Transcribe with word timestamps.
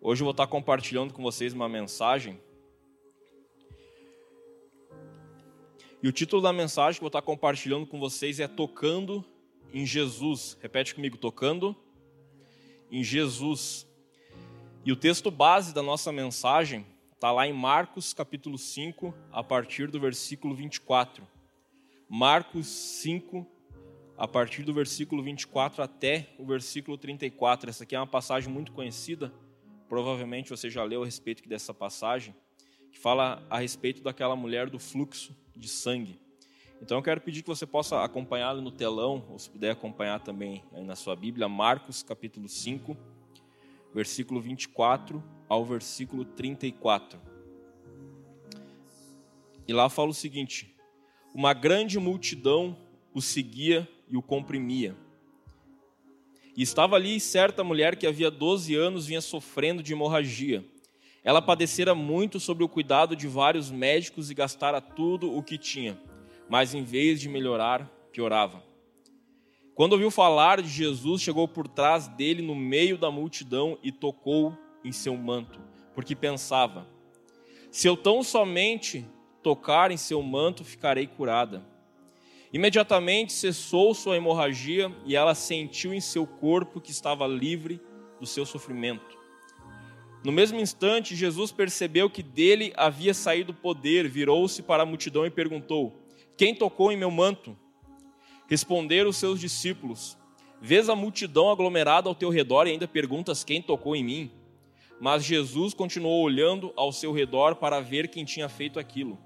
Hoje 0.00 0.22
eu 0.22 0.26
vou 0.26 0.30
estar 0.30 0.46
compartilhando 0.46 1.12
com 1.12 1.20
vocês 1.20 1.52
uma 1.52 1.68
mensagem. 1.68 2.40
E 6.00 6.06
o 6.06 6.12
título 6.12 6.40
da 6.40 6.52
mensagem 6.52 7.00
que 7.00 7.04
eu 7.04 7.10
vou 7.10 7.18
estar 7.18 7.22
compartilhando 7.22 7.84
com 7.84 7.98
vocês 7.98 8.38
é 8.38 8.46
Tocando 8.46 9.24
em 9.74 9.84
Jesus. 9.84 10.56
Repete 10.62 10.94
comigo, 10.94 11.16
tocando 11.16 11.74
em 12.92 13.02
Jesus. 13.02 13.88
E 14.84 14.92
o 14.92 14.96
texto 14.96 15.32
base 15.32 15.74
da 15.74 15.82
nossa 15.82 16.12
mensagem 16.12 16.86
está 17.12 17.32
lá 17.32 17.48
em 17.48 17.52
Marcos 17.52 18.14
capítulo 18.14 18.56
5, 18.56 19.12
a 19.32 19.42
partir 19.42 19.90
do 19.90 19.98
versículo 19.98 20.54
24. 20.54 21.26
Marcos 22.08 22.68
5, 22.68 23.44
a 24.16 24.28
partir 24.28 24.62
do 24.62 24.72
versículo 24.72 25.24
24 25.24 25.82
até 25.82 26.28
o 26.38 26.46
versículo 26.46 26.96
34. 26.96 27.68
Essa 27.68 27.82
aqui 27.82 27.96
é 27.96 27.98
uma 27.98 28.06
passagem 28.06 28.48
muito 28.48 28.70
conhecida 28.70 29.32
Provavelmente 29.88 30.50
você 30.50 30.68
já 30.68 30.84
leu 30.84 31.02
a 31.02 31.06
respeito 31.06 31.48
dessa 31.48 31.72
passagem, 31.72 32.34
que 32.90 32.98
fala 32.98 33.42
a 33.48 33.58
respeito 33.58 34.02
daquela 34.02 34.36
mulher 34.36 34.68
do 34.68 34.78
fluxo 34.78 35.34
de 35.56 35.68
sangue. 35.68 36.20
Então 36.80 36.98
eu 36.98 37.02
quero 37.02 37.20
pedir 37.20 37.42
que 37.42 37.48
você 37.48 37.66
possa 37.66 38.04
acompanhá-lo 38.04 38.60
no 38.60 38.70
telão, 38.70 39.24
ou 39.30 39.38
se 39.38 39.50
puder 39.50 39.70
acompanhar 39.70 40.20
também 40.20 40.62
na 40.72 40.94
sua 40.94 41.16
Bíblia, 41.16 41.48
Marcos 41.48 42.02
capítulo 42.02 42.48
5, 42.48 42.96
versículo 43.94 44.40
24 44.40 45.22
ao 45.48 45.64
versículo 45.64 46.24
34. 46.24 47.18
E 49.66 49.72
lá 49.72 49.88
fala 49.88 50.10
o 50.10 50.14
seguinte: 50.14 50.76
Uma 51.34 51.52
grande 51.52 51.98
multidão 51.98 52.76
o 53.12 53.20
seguia 53.20 53.88
e 54.08 54.16
o 54.16 54.22
comprimia 54.22 54.94
e 56.58 56.62
estava 56.62 56.96
ali 56.96 57.20
certa 57.20 57.62
mulher 57.62 57.94
que 57.94 58.04
havia 58.04 58.32
12 58.32 58.74
anos 58.74 59.06
vinha 59.06 59.20
sofrendo 59.20 59.80
de 59.80 59.92
hemorragia. 59.92 60.64
Ela 61.22 61.40
padecera 61.40 61.94
muito 61.94 62.40
sobre 62.40 62.64
o 62.64 62.68
cuidado 62.68 63.14
de 63.14 63.28
vários 63.28 63.70
médicos 63.70 64.28
e 64.28 64.34
gastara 64.34 64.80
tudo 64.80 65.32
o 65.32 65.40
que 65.40 65.56
tinha, 65.56 65.96
mas 66.48 66.74
em 66.74 66.82
vez 66.82 67.20
de 67.20 67.28
melhorar, 67.28 67.88
piorava. 68.10 68.60
Quando 69.72 69.92
ouviu 69.92 70.10
falar 70.10 70.60
de 70.60 70.68
Jesus, 70.68 71.22
chegou 71.22 71.46
por 71.46 71.68
trás 71.68 72.08
dele 72.08 72.42
no 72.42 72.56
meio 72.56 72.98
da 72.98 73.08
multidão 73.08 73.78
e 73.80 73.92
tocou 73.92 74.52
em 74.84 74.90
seu 74.90 75.16
manto, 75.16 75.60
porque 75.94 76.16
pensava: 76.16 76.88
se 77.70 77.86
eu 77.86 77.96
tão 77.96 78.20
somente 78.24 79.06
tocar 79.44 79.92
em 79.92 79.96
seu 79.96 80.20
manto, 80.22 80.64
ficarei 80.64 81.06
curada. 81.06 81.64
Imediatamente 82.52 83.32
cessou 83.32 83.94
sua 83.94 84.16
hemorragia 84.16 84.90
e 85.04 85.14
ela 85.14 85.34
sentiu 85.34 85.92
em 85.92 86.00
seu 86.00 86.26
corpo 86.26 86.80
que 86.80 86.90
estava 86.90 87.26
livre 87.26 87.80
do 88.18 88.26
seu 88.26 88.46
sofrimento. 88.46 89.18
No 90.24 90.32
mesmo 90.32 90.58
instante, 90.58 91.14
Jesus 91.14 91.52
percebeu 91.52 92.10
que 92.10 92.22
dele 92.22 92.72
havia 92.76 93.14
saído 93.14 93.54
poder, 93.54 94.08
virou-se 94.08 94.62
para 94.62 94.82
a 94.82 94.86
multidão 94.86 95.26
e 95.26 95.30
perguntou: 95.30 96.02
Quem 96.36 96.54
tocou 96.54 96.90
em 96.90 96.96
meu 96.96 97.10
manto? 97.10 97.56
Responderam 98.48 99.12
seus 99.12 99.38
discípulos: 99.38 100.18
Vês 100.60 100.88
a 100.88 100.96
multidão 100.96 101.50
aglomerada 101.50 102.08
ao 102.08 102.14
teu 102.14 102.30
redor 102.30 102.66
e 102.66 102.72
ainda 102.72 102.88
perguntas 102.88 103.44
quem 103.44 103.62
tocou 103.62 103.94
em 103.94 104.02
mim? 104.02 104.30
Mas 105.00 105.22
Jesus 105.22 105.72
continuou 105.72 106.22
olhando 106.22 106.72
ao 106.74 106.90
seu 106.92 107.12
redor 107.12 107.54
para 107.56 107.78
ver 107.78 108.08
quem 108.08 108.24
tinha 108.24 108.48
feito 108.48 108.80
aquilo. 108.80 109.18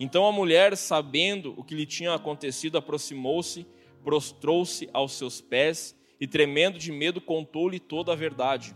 Então 0.00 0.26
a 0.26 0.32
mulher, 0.32 0.74
sabendo 0.78 1.52
o 1.58 1.62
que 1.62 1.74
lhe 1.74 1.84
tinha 1.84 2.14
acontecido, 2.14 2.78
aproximou-se, 2.78 3.66
prostrou-se 4.02 4.88
aos 4.94 5.12
seus 5.12 5.42
pés 5.42 5.94
e, 6.18 6.26
tremendo 6.26 6.78
de 6.78 6.90
medo, 6.90 7.20
contou-lhe 7.20 7.78
toda 7.78 8.10
a 8.12 8.16
verdade. 8.16 8.74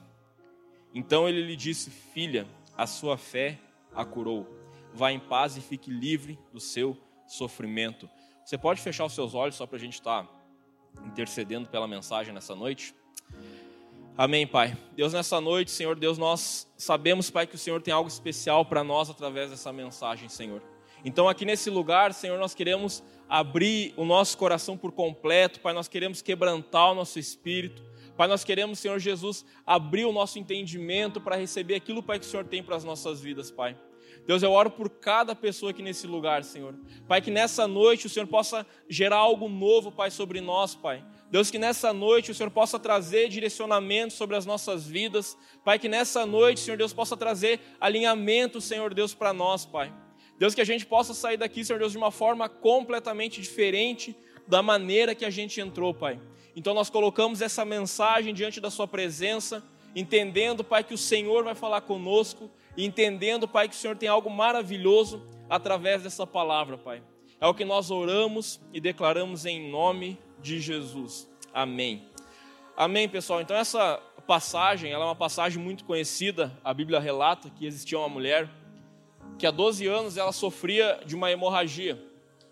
Então 0.95 1.27
ele 1.27 1.41
lhe 1.41 1.57
disse: 1.57 1.91
Filha, 1.91 2.47
a 2.77 2.87
sua 2.87 3.17
fé 3.17 3.59
a 3.95 4.05
curou. 4.05 4.47
Vá 4.93 5.11
em 5.11 5.19
paz 5.19 5.57
e 5.57 5.63
fique 5.63 5.91
livre 5.91 6.39
do 6.53 6.61
seu 6.61 6.95
sofrimento. 7.27 8.09
Você 8.45 8.59
pode 8.59 8.83
fechar 8.83 9.07
os 9.07 9.15
seus 9.15 9.35
olhos 9.35 9.57
só 9.57 9.67
para 9.67 9.77
a 9.77 9.81
gente 9.81 9.95
estar 9.95 10.25
tá 10.25 10.31
intercedendo 11.07 11.71
pela 11.71 11.89
mensagem 11.89 12.35
nessa 12.35 12.55
noite? 12.55 12.95
Amém, 14.17 14.47
Pai. 14.47 14.77
Deus, 14.95 15.15
nessa 15.15 15.41
noite, 15.41 15.71
Senhor 15.71 15.97
Deus, 15.97 16.19
nós 16.19 16.71
sabemos, 16.77 17.31
Pai, 17.31 17.47
que 17.47 17.55
o 17.55 17.59
Senhor 17.59 17.81
tem 17.81 17.95
algo 17.95 18.09
especial 18.09 18.65
para 18.65 18.85
nós 18.85 19.09
através 19.09 19.51
dessa 19.51 19.73
mensagem, 19.73 20.29
Senhor. 20.29 20.74
Então, 21.05 21.29
aqui 21.29 21.45
nesse 21.45 21.69
lugar, 21.69 22.15
Senhor, 22.15 22.39
nós 22.39 22.55
queremos 22.55 23.05
abrir 23.29 23.93
o 23.97 24.05
nosso 24.05 24.39
coração 24.39 24.77
por 24.77 24.93
completo, 24.93 25.61
Pai, 25.61 25.75
nós 25.75 25.87
queremos 25.87 26.23
quebrantar 26.23 26.93
o 26.93 26.95
nosso 26.95 27.19
espírito. 27.19 27.83
Pai, 28.17 28.29
nós 28.29 28.45
queremos, 28.45 28.79
Senhor 28.79 28.99
Jesus, 28.99 29.45
abrir 29.67 30.05
o 30.05 30.13
nosso 30.13 30.39
entendimento 30.39 31.21
para 31.21 31.37
receber 31.37 31.75
aquilo, 31.75 32.03
Pai, 32.03 32.19
que 32.19 32.25
o 32.25 32.29
Senhor 32.29 32.45
tem 32.45 32.63
para 32.63 32.77
as 32.77 32.85
nossas 32.85 33.21
vidas, 33.21 33.51
Pai. 33.51 33.77
Deus, 34.27 34.43
eu 34.43 34.53
oro 34.53 34.71
por 34.71 34.89
cada 34.89 35.35
pessoa 35.35 35.71
aqui 35.71 35.83
nesse 35.83 36.07
lugar, 36.07 36.43
Senhor. 36.45 36.75
Pai, 37.07 37.21
que 37.21 37.31
nessa 37.31 37.69
noite 37.69 38.07
o 38.07 38.11
Senhor 38.11 38.27
possa 38.27 38.67
gerar 38.89 39.17
algo 39.17 39.49
novo, 39.49 39.93
Pai, 39.93 40.11
sobre 40.11 40.41
nós, 40.41 40.75
Pai. 40.75 41.05
Deus, 41.31 41.51
que 41.51 41.59
nessa 41.59 41.93
noite 41.93 42.31
o 42.31 42.35
Senhor 42.35 42.51
possa 42.51 42.79
trazer 42.79 43.29
direcionamento 43.29 44.15
sobre 44.15 44.37
as 44.37 44.47
nossas 44.47 44.87
vidas. 44.87 45.37
Pai, 45.65 45.79
que 45.79 45.89
nessa 45.89 46.25
noite, 46.25 46.61
Senhor 46.61 46.77
Deus, 46.77 46.93
possa 46.95 47.17
trazer 47.17 47.61
alinhamento, 47.81 48.61
Senhor 48.61 48.95
Deus, 48.95 49.13
para 49.13 49.33
nós, 49.33 49.67
Pai. 49.67 49.93
Deus, 50.39 50.55
que 50.55 50.61
a 50.61 50.67
gente 50.67 50.85
possa 50.85 51.15
sair 51.15 51.37
daqui, 51.37 51.65
Senhor 51.65 51.79
Deus, 51.79 51.93
de 51.93 51.99
uma 51.99 52.11
forma 52.11 52.49
completamente 52.49 53.41
diferente 53.41 54.17
da 54.47 54.63
maneira 54.63 55.15
que 55.15 55.25
a 55.25 55.31
gente 55.31 55.61
entrou, 55.61 55.95
Pai. 55.95 56.21
Então 56.57 56.75
nós 56.75 56.91
colocamos 56.91 57.41
essa 57.41 57.65
mensagem 57.65 58.35
diante 58.35 58.61
da 58.61 58.71
Sua 58.71 58.87
presença, 58.87 59.63
entendendo, 59.95 60.65
Pai, 60.65 60.85
que 60.85 60.95
o 60.95 60.99
Senhor 60.99 61.45
vai 61.45 61.55
falar 61.55 61.81
conosco, 61.83 62.51
e 62.77 62.85
entendendo, 62.85 63.47
Pai, 63.47 63.69
que 63.69 63.75
o 63.75 63.79
Senhor 63.79 63.97
tem 63.97 64.09
algo 64.09 64.29
maravilhoso 64.29 65.23
através 65.49 66.03
dessa 66.03 66.27
palavra, 66.27 66.77
Pai. 66.77 67.03
É 67.41 67.47
o 67.47 67.55
que 67.55 67.65
nós 67.65 67.91
oramos 67.91 68.61
e 68.73 68.81
declaramos 68.81 69.47
em 69.47 69.71
nome 69.71 70.19
de 70.41 70.61
Jesus. 70.61 71.29
Amém. 71.53 72.09
Amém, 72.77 73.09
pessoal. 73.09 73.41
Então 73.41 73.57
essa 73.57 74.01
passagem, 74.27 74.91
ela 74.91 75.05
é 75.05 75.09
uma 75.09 75.15
passagem 75.15 75.63
muito 75.63 75.85
conhecida. 75.85 76.53
A 76.65 76.73
Bíblia 76.73 76.99
relata 76.99 77.51
que 77.51 77.67
existia 77.67 77.99
uma 77.99 78.09
mulher 78.09 78.49
que 79.39 79.47
há 79.47 79.51
12 79.51 79.87
anos 79.87 80.17
ela 80.17 80.33
sofria 80.33 81.01
de 81.05 81.15
uma 81.15 81.31
hemorragia. 81.31 82.03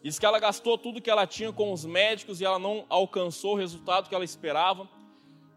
Diz 0.03 0.19
que 0.19 0.27
ela 0.27 0.41
gastou 0.41 0.77
tudo 0.77 1.01
que 1.01 1.11
ela 1.11 1.27
tinha 1.27 1.53
com 1.53 1.73
os 1.73 1.85
médicos 1.85 2.41
e 2.41 2.45
ela 2.45 2.59
não 2.59 2.85
alcançou 2.89 3.55
o 3.55 3.59
resultado 3.59 4.09
que 4.09 4.15
ela 4.15 4.25
esperava. 4.25 4.89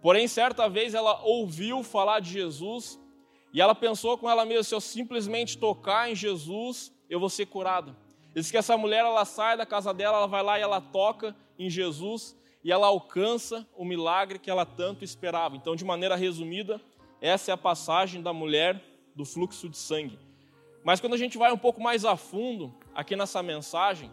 Porém, 0.01 0.27
certa 0.27 0.69
vez 0.69 0.93
ela 0.93 1.19
ouviu 1.23 1.81
falar 1.83 2.19
de 2.19 2.31
Jesus 2.31 2.99
e 3.51 3.59
ela 3.59 3.73
pensou 3.73 4.17
com 4.17 4.29
ela 4.29 4.45
mesma: 4.45 4.63
se 4.63 4.75
eu 4.75 4.81
simplesmente 4.81 5.57
tocar 5.57 6.11
em 6.11 6.15
Jesus, 6.15 6.93
eu 7.09 7.19
vou 7.19 7.29
ser 7.29 7.47
curada. 7.47 7.95
Diz 8.35 8.51
que 8.51 8.57
essa 8.57 8.77
mulher 8.77 8.99
ela 8.99 9.25
sai 9.25 9.57
da 9.57 9.65
casa 9.65 9.93
dela, 9.93 10.17
ela 10.17 10.27
vai 10.27 10.43
lá 10.43 10.59
e 10.59 10.61
ela 10.61 10.79
toca 10.79 11.35
em 11.57 11.69
Jesus 11.69 12.35
e 12.63 12.71
ela 12.71 12.87
alcança 12.87 13.65
o 13.75 13.85
milagre 13.85 14.37
que 14.37 14.49
ela 14.49 14.65
tanto 14.65 15.03
esperava. 15.03 15.55
Então, 15.55 15.75
de 15.75 15.85
maneira 15.85 16.15
resumida, 16.15 16.81
essa 17.21 17.51
é 17.51 17.53
a 17.53 17.57
passagem 17.57 18.21
da 18.21 18.33
mulher 18.33 18.83
do 19.15 19.23
fluxo 19.23 19.69
de 19.69 19.77
sangue. 19.77 20.19
Mas 20.85 20.99
quando 20.99 21.15
a 21.15 21.17
gente 21.17 21.35
vai 21.35 21.51
um 21.51 21.57
pouco 21.57 21.81
mais 21.81 22.05
a 22.05 22.15
fundo 22.15 22.71
aqui 22.93 23.15
nessa 23.15 23.41
mensagem, 23.41 24.11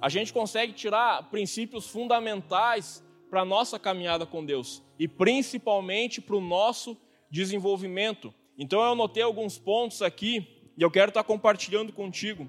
a 0.00 0.08
gente 0.08 0.32
consegue 0.32 0.72
tirar 0.72 1.28
princípios 1.30 1.88
fundamentais 1.88 3.04
para 3.28 3.40
a 3.40 3.44
nossa 3.44 3.76
caminhada 3.76 4.24
com 4.24 4.44
Deus 4.44 4.84
e 5.00 5.08
principalmente 5.08 6.20
para 6.20 6.36
o 6.36 6.40
nosso 6.40 6.96
desenvolvimento. 7.28 8.32
Então 8.56 8.80
eu 8.80 8.92
anotei 8.92 9.24
alguns 9.24 9.58
pontos 9.58 10.00
aqui 10.00 10.46
e 10.78 10.82
eu 10.82 10.92
quero 10.92 11.08
estar 11.08 11.24
compartilhando 11.24 11.92
contigo. 11.92 12.48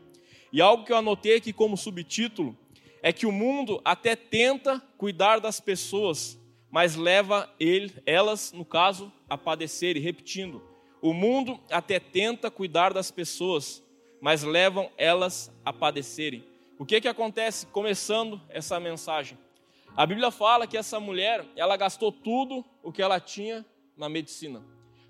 E 0.52 0.62
algo 0.62 0.86
que 0.86 0.92
eu 0.92 0.98
anotei 0.98 1.38
aqui 1.38 1.52
como 1.52 1.76
subtítulo 1.76 2.56
é 3.02 3.12
que 3.12 3.26
o 3.26 3.32
mundo 3.32 3.82
até 3.84 4.16
tenta 4.16 4.80
cuidar 5.00 5.40
das 5.40 5.60
pessoas, 5.60 6.40
mas 6.70 6.96
leva 6.96 7.52
ele, 7.60 7.92
elas, 8.06 8.52
no 8.52 8.64
caso, 8.64 9.12
a 9.28 9.36
padecer. 9.36 9.98
E 9.98 10.00
repetindo, 10.00 10.62
o 11.04 11.14
mundo 11.14 11.60
até 11.70 12.00
tenta 12.00 12.50
cuidar 12.50 12.94
das 12.94 13.12
pessoas, 13.12 13.84
mas 14.22 14.42
levam 14.42 14.90
elas 14.98 15.52
a 15.66 15.74
padecerem. 15.74 16.46
O 16.80 16.86
que 16.86 17.02
que 17.02 17.10
acontece 17.10 17.66
começando 17.68 18.40
essa 18.48 18.80
mensagem? 18.80 19.38
A 19.98 20.06
Bíblia 20.06 20.32
fala 20.32 20.66
que 20.66 20.78
essa 20.78 21.02
mulher, 21.02 21.46
ela 21.58 21.76
gastou 21.76 22.10
tudo 22.10 22.64
o 22.82 22.90
que 22.90 23.02
ela 23.02 23.20
tinha 23.20 23.66
na 23.98 24.08
medicina. 24.08 24.64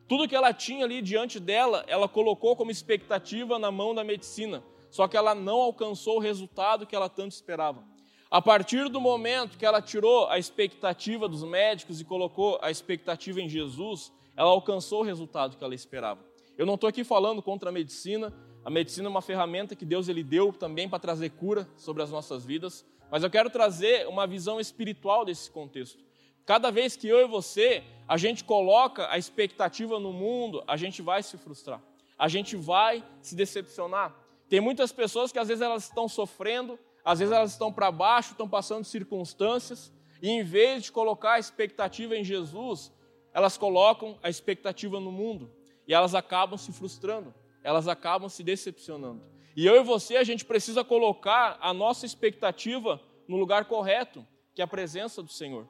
Tudo 0.07 0.28
que 0.28 0.36
ela 0.36 0.51
tinha 0.51 0.84
ali 0.84 1.00
diante 1.00 1.40
dela, 1.40 1.86
ela 1.88 2.10
colocou 2.10 2.56
como 2.56 2.72
expectativa 2.72 3.60
na 3.60 3.72
mão 3.72 3.94
da 3.94 4.04
medicina. 4.04 4.63
Só 4.89 5.07
que 5.07 5.16
ela 5.16 5.36
não 5.36 5.62
alcançou 5.62 6.18
o 6.18 6.19
resultado 6.19 6.88
que 6.88 6.96
ela 6.96 7.07
tanto 7.07 7.34
esperava. 7.34 7.84
A 8.31 8.42
partir 8.42 8.89
do 8.89 9.00
momento 9.00 9.60
que 9.60 9.66
ela 9.66 9.80
tirou 9.80 10.28
a 10.28 10.39
expectativa 10.39 11.30
dos 11.30 11.44
médicos 11.44 12.01
e 12.01 12.04
colocou 12.04 12.57
a 12.63 12.72
expectativa 12.72 13.39
em 13.39 13.48
Jesus, 13.48 14.12
ela 14.35 14.50
alcançou 14.50 15.01
o 15.01 15.03
resultado 15.03 15.57
que 15.57 15.63
ela 15.63 15.75
esperava. 15.75 16.24
Eu 16.57 16.65
não 16.65 16.75
estou 16.75 16.88
aqui 16.88 17.03
falando 17.03 17.41
contra 17.41 17.69
a 17.69 17.71
medicina, 17.71 18.33
a 18.63 18.69
medicina 18.69 19.07
é 19.07 19.09
uma 19.09 19.21
ferramenta 19.21 19.75
que 19.75 19.85
Deus 19.85 20.07
ele 20.07 20.24
deu 20.24 20.53
também 20.53 20.88
para 20.88 21.00
trazer 21.00 21.31
cura 21.31 21.68
sobre 21.75 22.01
as 22.01 22.09
nossas 22.09 22.45
vidas, 22.45 22.85
mas 23.12 23.24
eu 23.24 23.30
quero 23.30 23.50
trazer 23.50 24.07
uma 24.07 24.25
visão 24.25 24.59
espiritual 24.59 25.25
desse 25.25 25.51
contexto. 25.51 26.03
Cada 26.45 26.71
vez 26.71 26.95
que 26.95 27.07
eu 27.07 27.19
e 27.19 27.27
você, 27.27 27.83
a 28.07 28.18
gente 28.18 28.44
coloca 28.44 29.09
a 29.09 29.18
expectativa 29.18 30.00
no 30.00 30.12
mundo, 30.12 30.63
a 30.68 30.75
gente 30.75 31.01
vai 31.01 31.24
se 31.24 31.38
frustrar. 31.38 31.81
A 32.18 32.27
gente 32.27 32.56
vai 32.56 33.03
se 33.21 33.36
decepcionar. 33.36 34.15
Tem 34.50 34.59
muitas 34.59 34.91
pessoas 34.91 35.31
que 35.31 35.39
às 35.39 35.47
vezes 35.47 35.62
elas 35.62 35.83
estão 35.86 36.07
sofrendo, 36.07 36.77
às 37.03 37.19
vezes 37.19 37.33
elas 37.33 37.51
estão 37.51 37.71
para 37.71 37.91
baixo, 37.91 38.31
estão 38.31 38.47
passando 38.47 38.83
circunstâncias, 38.86 39.91
e 40.21 40.29
em 40.29 40.44
vez 40.44 40.83
de 40.83 40.91
colocar 40.91 41.33
a 41.33 41.39
expectativa 41.39 42.15
em 42.15 42.24
Jesus, 42.24 42.91
elas 43.33 43.57
colocam 43.57 44.18
a 44.21 44.30
expectativa 44.30 45.00
no 45.00 45.12
mundo 45.12 45.51
e 45.88 45.94
elas 45.94 46.13
acabam 46.13 46.57
se 46.57 46.71
frustrando, 46.71 47.33
elas 47.63 47.88
acabam 47.88 48.30
se 48.30 48.44
decepcionando. 48.44 49.24
E 49.56 49.65
eu 49.65 49.75
e 49.75 49.83
você, 49.83 50.18
a 50.18 50.24
gente 50.24 50.45
precisa 50.45 50.83
colocar 50.83 51.57
a 51.62 51.74
nossa 51.74 52.06
expectativa 52.06 53.01
no 53.27 53.38
lugar 53.38 53.65
correto, 53.65 54.25
que 54.53 54.62
é 54.62 54.65
a 54.65 54.68
presença 54.68 55.21
do 55.21 55.31
Senhor. 55.31 55.68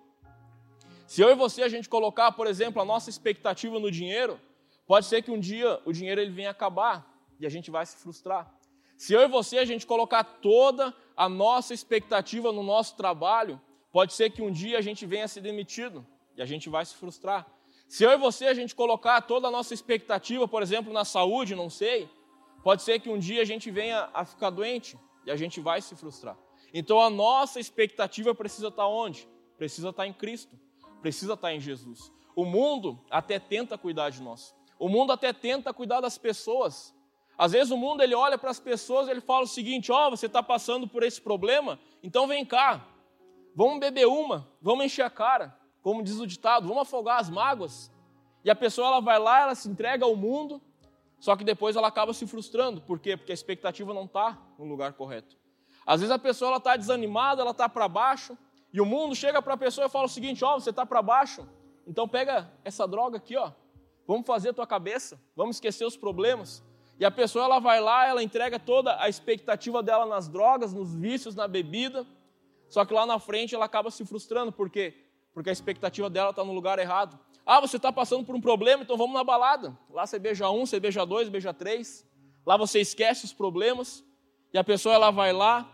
Se 1.08 1.22
eu 1.22 1.30
e 1.30 1.36
você 1.36 1.64
a 1.64 1.70
gente 1.70 1.90
colocar, 1.90 2.32
por 2.32 2.48
exemplo, 2.48 2.82
a 2.82 2.86
nossa 2.86 3.10
expectativa 3.10 3.80
no 3.80 3.92
dinheiro, 3.92 4.40
pode 4.86 5.06
ser 5.06 5.22
que 5.22 5.32
um 5.32 5.40
dia 5.40 5.80
o 5.86 5.92
dinheiro 5.92 6.22
ele 6.22 6.32
venha 6.32 6.50
acabar 6.50 7.08
e 7.40 7.46
a 7.46 7.50
gente 7.50 7.70
vai 7.70 7.86
se 7.86 7.98
frustrar. 7.98 8.54
Se 8.98 9.14
eu 9.14 9.22
e 9.22 9.28
você 9.28 9.58
a 9.58 9.66
gente 9.66 9.86
colocar 9.86 10.24
toda 10.24 10.94
a 11.16 11.28
nossa 11.28 11.74
expectativa 11.74 12.52
no 12.52 12.64
nosso 12.64 12.96
trabalho, 12.96 13.60
pode 13.92 14.14
ser 14.14 14.30
que 14.30 14.42
um 14.42 14.52
dia 14.52 14.78
a 14.78 14.82
gente 14.82 15.06
venha 15.06 15.26
a 15.26 15.28
ser 15.28 15.42
demitido 15.42 16.06
e 16.36 16.42
a 16.42 16.46
gente 16.46 16.70
vai 16.70 16.86
se 16.86 16.96
frustrar. 16.96 17.46
Se 17.88 18.04
eu 18.04 18.12
e 18.12 18.18
você 18.18 18.48
a 18.48 18.54
gente 18.54 18.76
colocar 18.76 19.22
toda 19.22 19.48
a 19.48 19.52
nossa 19.52 19.74
expectativa, 19.74 20.48
por 20.48 20.64
exemplo, 20.64 20.92
na 20.92 21.06
saúde, 21.06 21.56
não 21.56 21.70
sei, 21.70 22.10
pode 22.64 22.82
ser 22.82 23.00
que 23.00 23.10
um 23.10 23.20
dia 23.20 23.42
a 23.42 23.46
gente 23.46 23.70
venha 23.70 24.10
a 24.14 24.26
ficar 24.26 24.50
doente 24.50 24.98
e 25.26 25.32
a 25.32 25.36
gente 25.36 25.60
vai 25.60 25.82
se 25.82 25.96
frustrar. 25.96 26.38
Então 26.74 27.00
a 27.00 27.10
nossa 27.10 27.60
expectativa 27.60 28.34
precisa 28.34 28.70
estar 28.70 28.88
onde? 28.88 29.28
Precisa 29.58 29.90
estar 29.90 30.08
em 30.08 30.14
Cristo, 30.14 30.58
precisa 31.02 31.34
estar 31.34 31.54
em 31.54 31.60
Jesus. 31.60 32.12
O 32.36 32.46
mundo 32.46 33.00
até 33.12 33.38
tenta 33.38 33.78
cuidar 33.78 34.10
de 34.10 34.22
nós. 34.22 34.56
O 34.80 34.90
mundo 34.90 35.14
até 35.14 35.32
tenta 35.32 35.72
cuidar 35.72 36.02
das 36.02 36.18
pessoas. 36.18 36.96
Às 37.38 37.52
vezes 37.52 37.72
o 37.72 37.78
mundo 37.78 38.02
ele 38.02 38.16
olha 38.16 38.38
para 38.38 38.50
as 38.50 38.60
pessoas 38.60 39.08
e 39.08 39.12
ele 39.12 39.22
fala 39.22 39.44
o 39.44 39.48
seguinte: 39.48 39.92
ó, 39.92 40.08
oh, 40.08 40.10
você 40.10 40.26
está 40.26 40.42
passando 40.42 40.88
por 40.88 41.04
esse 41.04 41.22
problema, 41.22 41.80
então 42.02 42.28
vem 42.28 42.44
cá, 42.44 42.88
vamos 43.56 43.80
beber 43.80 44.08
uma, 44.08 44.50
vamos 44.62 44.86
encher 44.86 45.04
a 45.04 45.10
cara 45.10 45.63
como 45.84 46.02
diz 46.02 46.18
o 46.20 46.26
ditado, 46.26 46.68
vamos 46.68 46.84
afogar 46.84 47.20
as 47.20 47.30
mágoas. 47.30 47.92
E 48.44 48.50
a 48.50 48.56
pessoa 48.56 48.88
ela 48.88 49.02
vai 49.02 49.20
lá, 49.20 49.42
ela 49.42 49.54
se 49.54 49.70
entrega 49.70 50.06
ao 50.06 50.16
mundo, 50.16 50.62
só 51.20 51.36
que 51.36 51.44
depois 51.44 51.76
ela 51.76 51.90
acaba 51.90 52.14
se 52.14 52.26
frustrando. 52.26 52.82
Por 52.82 53.00
quê? 53.00 53.16
Porque 53.16 53.32
a 53.32 53.36
expectativa 53.36 53.94
não 53.94 54.06
está 54.06 54.38
no 54.58 54.66
lugar 54.66 54.94
correto. 54.94 55.38
Às 55.86 56.00
vezes 56.00 56.12
a 56.12 56.18
pessoa 56.18 56.58
está 56.58 56.78
desanimada, 56.78 57.42
ela 57.42 57.52
está 57.52 57.68
para 57.68 57.88
baixo, 57.88 58.38
e 58.72 58.82
o 58.82 58.86
mundo 58.86 59.14
chega 59.16 59.42
para 59.42 59.54
a 59.54 59.58
pessoa 59.58 59.88
e 59.88 59.90
fala 59.90 60.06
o 60.06 60.10
seguinte: 60.10 60.44
ó, 60.44 60.56
oh, 60.56 60.60
você 60.60 60.70
está 60.70 60.86
para 60.86 61.02
baixo, 61.02 61.48
então 61.86 62.08
pega 62.08 62.52
essa 62.64 62.88
droga 62.88 63.18
aqui, 63.18 63.36
ó, 63.36 63.52
vamos 64.08 64.26
fazer 64.26 64.50
a 64.50 64.54
tua 64.54 64.66
cabeça, 64.66 65.22
vamos 65.36 65.58
esquecer 65.58 65.86
os 65.86 65.98
problemas. 65.98 66.64
E 67.00 67.06
a 67.06 67.12
pessoa 67.12 67.46
ela 67.46 67.60
vai 67.60 67.82
lá, 67.82 68.08
ela 68.08 68.24
entrega 68.24 68.58
toda 68.58 69.02
a 69.02 69.10
expectativa 69.10 69.84
dela 69.84 70.06
nas 70.06 70.30
drogas, 70.30 70.74
nos 70.74 70.96
vícios, 70.96 71.36
na 71.36 71.48
bebida, 71.48 72.06
só 72.70 72.86
que 72.86 72.94
lá 72.94 73.06
na 73.06 73.20
frente 73.20 73.54
ela 73.54 73.66
acaba 73.66 73.92
se 73.92 74.06
frustrando, 74.06 74.52
porque 74.52 75.03
porque 75.34 75.50
a 75.50 75.54
expectativa 75.54 76.10
dela 76.10 76.30
está 76.30 76.44
no 76.44 76.54
lugar 76.54 76.80
errado. 76.80 77.20
Ah, 77.46 77.60
você 77.60 77.78
está 77.78 77.92
passando 77.92 78.26
por 78.26 78.36
um 78.36 78.42
problema, 78.42 78.84
então 78.84 78.96
vamos 78.96 79.14
na 79.14 79.24
balada. 79.24 79.78
Lá 79.90 80.06
você 80.06 80.18
beija 80.18 80.50
um, 80.50 80.66
você 80.66 80.80
beija 80.80 81.06
dois, 81.06 81.28
beija 81.28 81.54
três. 81.54 82.08
Lá 82.46 82.56
você 82.56 82.80
esquece 82.80 83.26
os 83.26 83.34
problemas. 83.34 84.04
E 84.54 84.58
a 84.58 84.64
pessoa 84.64 84.96
ela 84.96 85.12
vai 85.12 85.34
lá, 85.34 85.70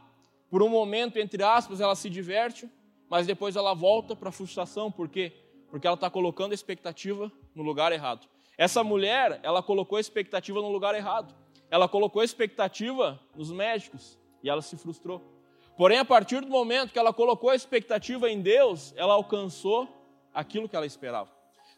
por 0.50 0.64
um 0.64 0.70
momento, 0.70 1.18
entre 1.20 1.44
aspas, 1.44 1.80
ela 1.80 1.96
se 1.96 2.10
diverte, 2.10 2.70
mas 3.10 3.28
depois 3.28 3.56
ela 3.56 3.74
volta 3.74 4.16
para 4.16 4.30
a 4.30 4.32
frustração. 4.32 4.92
Por 4.92 5.08
quê? 5.10 5.34
Porque 5.70 5.86
ela 5.86 5.96
está 5.96 6.10
colocando 6.10 6.52
a 6.52 6.56
expectativa 6.56 7.32
no 7.54 7.62
lugar 7.62 7.92
errado. 7.92 8.28
Essa 8.58 8.84
mulher, 8.84 9.40
ela 9.44 9.62
colocou 9.62 9.98
a 9.98 10.02
expectativa 10.02 10.62
no 10.62 10.70
lugar 10.70 10.96
errado. 10.96 11.36
Ela 11.70 11.88
colocou 11.88 12.22
a 12.22 12.26
expectativa 12.26 13.20
nos 13.36 13.52
médicos 13.52 14.18
e 14.42 14.50
ela 14.50 14.62
se 14.62 14.76
frustrou. 14.76 15.39
Porém, 15.80 15.98
a 15.98 16.04
partir 16.04 16.42
do 16.42 16.50
momento 16.50 16.92
que 16.92 17.00
ela 17.00 17.14
colocou 17.14 17.52
a 17.52 17.56
expectativa 17.56 18.30
em 18.30 18.42
Deus, 18.42 18.94
ela 18.98 19.14
alcançou 19.14 19.88
aquilo 20.34 20.68
que 20.68 20.76
ela 20.76 20.86
esperava. 20.86 21.32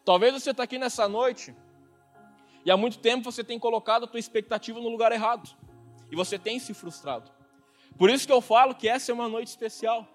Talvez 0.04 0.34
você 0.34 0.50
está 0.50 0.64
aqui 0.64 0.76
nessa 0.76 1.08
noite 1.08 1.54
e 2.64 2.70
há 2.72 2.76
muito 2.76 2.98
tempo 2.98 3.30
você 3.30 3.44
tem 3.44 3.60
colocado 3.60 4.02
a 4.02 4.08
tua 4.08 4.18
expectativa 4.18 4.80
no 4.80 4.88
lugar 4.88 5.12
errado 5.12 5.48
e 6.10 6.16
você 6.16 6.36
tem 6.36 6.58
se 6.58 6.74
frustrado. 6.74 7.30
Por 7.96 8.10
isso 8.10 8.26
que 8.26 8.32
eu 8.32 8.40
falo 8.40 8.74
que 8.74 8.88
essa 8.88 9.12
é 9.12 9.14
uma 9.14 9.28
noite 9.28 9.46
especial, 9.46 10.08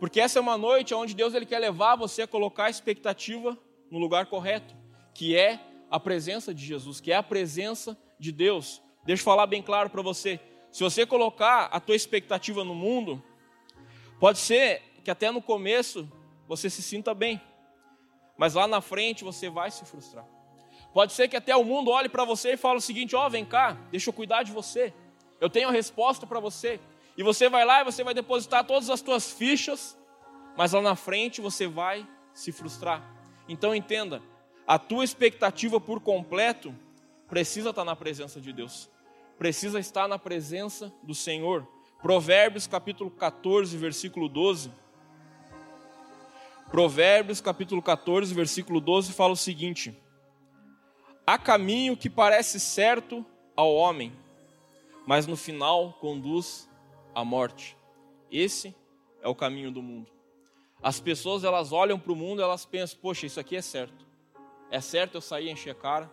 porque 0.00 0.22
essa 0.22 0.38
é 0.38 0.40
uma 0.40 0.56
noite 0.56 0.94
onde 0.94 1.14
Deus 1.14 1.34
ele 1.34 1.44
quer 1.44 1.58
levar 1.58 1.96
você 1.96 2.22
a 2.22 2.26
colocar 2.26 2.64
a 2.64 2.70
expectativa 2.70 3.58
no 3.90 3.98
lugar 3.98 4.24
correto, 4.24 4.74
que 5.12 5.36
é 5.36 5.60
a 5.90 6.00
presença 6.00 6.54
de 6.54 6.64
Jesus, 6.64 6.98
que 6.98 7.12
é 7.12 7.16
a 7.16 7.22
presença 7.22 7.94
de 8.18 8.32
Deus. 8.32 8.82
Deixa 9.04 9.20
eu 9.20 9.24
falar 9.26 9.46
bem 9.46 9.60
claro 9.60 9.90
para 9.90 10.00
você. 10.00 10.40
Se 10.78 10.84
você 10.84 11.04
colocar 11.04 11.64
a 11.72 11.80
tua 11.80 11.96
expectativa 11.96 12.62
no 12.62 12.72
mundo, 12.72 13.20
pode 14.20 14.38
ser 14.38 14.80
que 15.02 15.10
até 15.10 15.28
no 15.28 15.42
começo 15.42 16.08
você 16.46 16.70
se 16.70 16.84
sinta 16.84 17.12
bem, 17.12 17.42
mas 18.36 18.54
lá 18.54 18.64
na 18.68 18.80
frente 18.80 19.24
você 19.24 19.50
vai 19.50 19.72
se 19.72 19.84
frustrar. 19.84 20.24
Pode 20.94 21.14
ser 21.14 21.26
que 21.26 21.34
até 21.34 21.56
o 21.56 21.64
mundo 21.64 21.90
olhe 21.90 22.08
para 22.08 22.24
você 22.24 22.52
e 22.52 22.56
fale 22.56 22.78
o 22.78 22.80
seguinte: 22.80 23.16
ó, 23.16 23.26
oh, 23.26 23.28
vem 23.28 23.44
cá, 23.44 23.76
deixa 23.90 24.08
eu 24.10 24.14
cuidar 24.14 24.44
de 24.44 24.52
você. 24.52 24.94
Eu 25.40 25.50
tenho 25.50 25.68
a 25.68 25.72
resposta 25.72 26.28
para 26.28 26.38
você. 26.38 26.78
E 27.16 27.24
você 27.24 27.48
vai 27.48 27.64
lá 27.64 27.80
e 27.80 27.84
você 27.84 28.04
vai 28.04 28.14
depositar 28.14 28.64
todas 28.64 28.88
as 28.88 29.02
tuas 29.02 29.32
fichas, 29.32 29.98
mas 30.56 30.74
lá 30.74 30.80
na 30.80 30.94
frente 30.94 31.40
você 31.40 31.66
vai 31.66 32.06
se 32.32 32.52
frustrar. 32.52 33.02
Então 33.48 33.74
entenda, 33.74 34.22
a 34.64 34.78
tua 34.78 35.02
expectativa 35.02 35.80
por 35.80 35.98
completo 36.00 36.72
precisa 37.26 37.70
estar 37.70 37.84
na 37.84 37.96
presença 37.96 38.40
de 38.40 38.52
Deus 38.52 38.88
precisa 39.38 39.78
estar 39.78 40.08
na 40.08 40.18
presença 40.18 40.92
do 41.02 41.14
Senhor. 41.14 41.66
Provérbios 42.02 42.66
capítulo 42.66 43.10
14, 43.10 43.76
versículo 43.76 44.28
12. 44.28 44.70
Provérbios 46.70 47.40
capítulo 47.40 47.80
14, 47.80 48.34
versículo 48.34 48.80
12 48.80 49.12
fala 49.12 49.32
o 49.32 49.36
seguinte: 49.36 49.96
Há 51.26 51.38
caminho 51.38 51.96
que 51.96 52.10
parece 52.10 52.60
certo 52.60 53.24
ao 53.56 53.72
homem, 53.74 54.12
mas 55.06 55.26
no 55.26 55.36
final 55.36 55.94
conduz 55.94 56.68
à 57.14 57.24
morte. 57.24 57.76
Esse 58.30 58.74
é 59.22 59.28
o 59.28 59.34
caminho 59.34 59.70
do 59.70 59.82
mundo. 59.82 60.10
As 60.82 61.00
pessoas 61.00 61.42
elas 61.42 61.72
olham 61.72 61.98
para 61.98 62.12
o 62.12 62.16
mundo, 62.16 62.42
elas 62.42 62.64
pensam: 62.64 62.98
poxa, 63.00 63.26
isso 63.26 63.40
aqui 63.40 63.56
é 63.56 63.62
certo. 63.62 64.06
É 64.70 64.80
certo 64.80 65.14
eu 65.14 65.20
sair 65.20 65.48
encher 65.48 65.70
a 65.70 65.74
cara. 65.74 66.10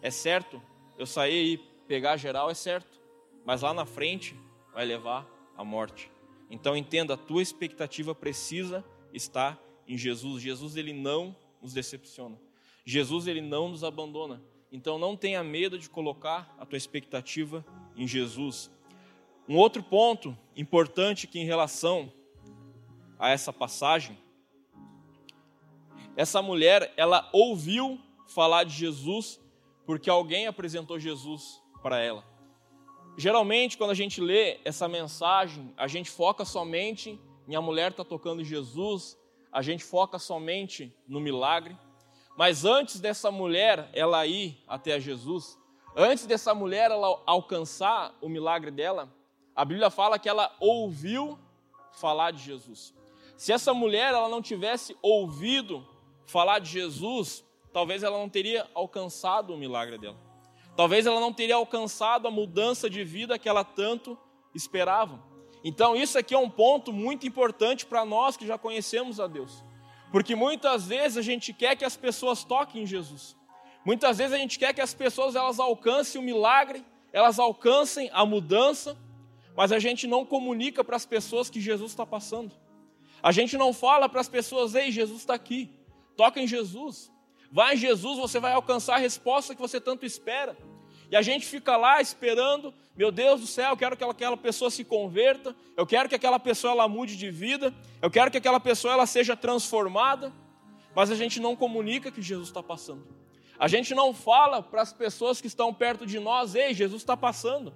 É 0.00 0.10
certo 0.10 0.62
eu 0.98 1.06
sair 1.06 1.54
e 1.54 1.69
pegar 1.90 2.16
geral 2.16 2.48
é 2.48 2.54
certo, 2.54 3.00
mas 3.44 3.62
lá 3.62 3.74
na 3.74 3.84
frente 3.84 4.36
vai 4.72 4.84
levar 4.84 5.28
à 5.56 5.64
morte. 5.64 6.08
Então 6.48 6.76
entenda, 6.76 7.14
a 7.14 7.16
tua 7.16 7.42
expectativa 7.42 8.14
precisa 8.14 8.84
estar 9.12 9.60
em 9.88 9.98
Jesus. 9.98 10.40
Jesus 10.40 10.76
ele 10.76 10.92
não 10.92 11.34
nos 11.60 11.72
decepciona. 11.72 12.40
Jesus 12.84 13.26
ele 13.26 13.40
não 13.40 13.70
nos 13.70 13.82
abandona. 13.82 14.40
Então 14.70 15.00
não 15.00 15.16
tenha 15.16 15.42
medo 15.42 15.76
de 15.76 15.90
colocar 15.90 16.54
a 16.60 16.64
tua 16.64 16.76
expectativa 16.76 17.66
em 17.96 18.06
Jesus. 18.06 18.70
Um 19.48 19.56
outro 19.56 19.82
ponto 19.82 20.38
importante 20.56 21.26
que 21.26 21.40
em 21.40 21.44
relação 21.44 22.12
a 23.18 23.30
essa 23.30 23.52
passagem, 23.52 24.16
essa 26.16 26.40
mulher, 26.40 26.94
ela 26.96 27.28
ouviu 27.32 28.00
falar 28.28 28.62
de 28.62 28.76
Jesus 28.76 29.40
porque 29.84 30.08
alguém 30.08 30.46
apresentou 30.46 30.96
Jesus 30.96 31.60
para 31.82 31.98
ela. 31.98 32.24
Geralmente, 33.16 33.76
quando 33.76 33.90
a 33.90 33.94
gente 33.94 34.20
lê 34.20 34.60
essa 34.64 34.88
mensagem, 34.88 35.74
a 35.76 35.86
gente 35.86 36.10
foca 36.10 36.44
somente 36.44 37.18
em 37.50 37.56
a 37.56 37.60
mulher 37.60 37.90
está 37.90 38.04
tocando 38.04 38.44
Jesus, 38.44 39.18
a 39.50 39.60
gente 39.60 39.82
foca 39.82 40.20
somente 40.20 40.94
no 41.08 41.20
milagre. 41.20 41.76
Mas 42.36 42.64
antes 42.64 43.00
dessa 43.00 43.28
mulher 43.30 43.90
ela 43.92 44.24
ir 44.24 44.62
até 44.68 45.00
Jesus, 45.00 45.58
antes 45.96 46.26
dessa 46.26 46.54
mulher 46.54 46.92
ela 46.92 47.20
alcançar 47.26 48.16
o 48.20 48.28
milagre 48.28 48.70
dela, 48.70 49.12
a 49.54 49.64
Bíblia 49.64 49.90
fala 49.90 50.16
que 50.16 50.28
ela 50.28 50.54
ouviu 50.60 51.36
falar 51.92 52.30
de 52.30 52.40
Jesus. 52.40 52.94
Se 53.36 53.52
essa 53.52 53.74
mulher 53.74 54.14
ela 54.14 54.28
não 54.28 54.40
tivesse 54.40 54.96
ouvido 55.02 55.84
falar 56.26 56.60
de 56.60 56.70
Jesus, 56.70 57.44
talvez 57.72 58.04
ela 58.04 58.16
não 58.16 58.28
teria 58.28 58.70
alcançado 58.74 59.52
o 59.52 59.58
milagre 59.58 59.98
dela. 59.98 60.16
Talvez 60.80 61.04
ela 61.04 61.20
não 61.20 61.30
teria 61.30 61.56
alcançado 61.56 62.26
a 62.26 62.30
mudança 62.30 62.88
de 62.88 63.04
vida 63.04 63.38
que 63.38 63.46
ela 63.46 63.62
tanto 63.62 64.16
esperava. 64.54 65.22
Então, 65.62 65.94
isso 65.94 66.16
aqui 66.16 66.32
é 66.32 66.38
um 66.38 66.48
ponto 66.48 66.90
muito 66.90 67.26
importante 67.26 67.84
para 67.84 68.02
nós 68.02 68.34
que 68.34 68.46
já 68.46 68.56
conhecemos 68.56 69.20
a 69.20 69.26
Deus. 69.26 69.62
Porque 70.10 70.34
muitas 70.34 70.86
vezes 70.86 71.18
a 71.18 71.20
gente 71.20 71.52
quer 71.52 71.76
que 71.76 71.84
as 71.84 71.98
pessoas 71.98 72.44
toquem 72.44 72.84
em 72.84 72.86
Jesus. 72.86 73.36
Muitas 73.84 74.16
vezes 74.16 74.32
a 74.32 74.38
gente 74.38 74.58
quer 74.58 74.72
que 74.72 74.80
as 74.80 74.94
pessoas 74.94 75.36
elas 75.36 75.60
alcancem 75.60 76.18
o 76.18 76.24
milagre, 76.24 76.82
elas 77.12 77.38
alcancem 77.38 78.08
a 78.14 78.24
mudança, 78.24 78.96
mas 79.54 79.72
a 79.72 79.78
gente 79.78 80.06
não 80.06 80.24
comunica 80.24 80.82
para 80.82 80.96
as 80.96 81.04
pessoas 81.04 81.50
que 81.50 81.60
Jesus 81.60 81.92
está 81.92 82.06
passando. 82.06 82.54
A 83.22 83.32
gente 83.32 83.54
não 83.58 83.74
fala 83.74 84.08
para 84.08 84.22
as 84.22 84.30
pessoas, 84.30 84.74
ei, 84.74 84.90
Jesus 84.90 85.20
está 85.20 85.34
aqui. 85.34 85.78
Toca 86.16 86.40
em 86.40 86.46
Jesus. 86.46 87.12
Vai 87.52 87.74
em 87.74 87.76
Jesus, 87.76 88.18
você 88.18 88.40
vai 88.40 88.54
alcançar 88.54 88.94
a 88.94 88.98
resposta 88.98 89.54
que 89.54 89.60
você 89.60 89.78
tanto 89.78 90.06
espera. 90.06 90.56
E 91.10 91.16
a 91.16 91.22
gente 91.22 91.44
fica 91.44 91.76
lá 91.76 92.00
esperando, 92.00 92.72
meu 92.96 93.10
Deus 93.10 93.40
do 93.40 93.46
céu, 93.46 93.70
eu 93.70 93.76
quero 93.76 93.96
que 93.96 94.04
aquela 94.04 94.36
pessoa 94.36 94.70
se 94.70 94.84
converta, 94.84 95.56
eu 95.76 95.84
quero 95.84 96.08
que 96.08 96.14
aquela 96.14 96.38
pessoa 96.38 96.72
ela 96.72 96.86
mude 96.86 97.16
de 97.16 97.30
vida, 97.30 97.74
eu 98.00 98.10
quero 98.10 98.30
que 98.30 98.36
aquela 98.36 98.60
pessoa 98.60 98.94
ela 98.94 99.06
seja 99.06 99.36
transformada, 99.36 100.32
mas 100.94 101.10
a 101.10 101.16
gente 101.16 101.40
não 101.40 101.56
comunica 101.56 102.12
que 102.12 102.22
Jesus 102.22 102.48
está 102.48 102.62
passando. 102.62 103.04
A 103.58 103.66
gente 103.66 103.94
não 103.94 104.14
fala 104.14 104.62
para 104.62 104.82
as 104.82 104.92
pessoas 104.92 105.40
que 105.40 105.48
estão 105.48 105.74
perto 105.74 106.06
de 106.06 106.20
nós, 106.20 106.54
ei, 106.54 106.72
Jesus 106.72 107.02
está 107.02 107.16
passando. 107.16 107.74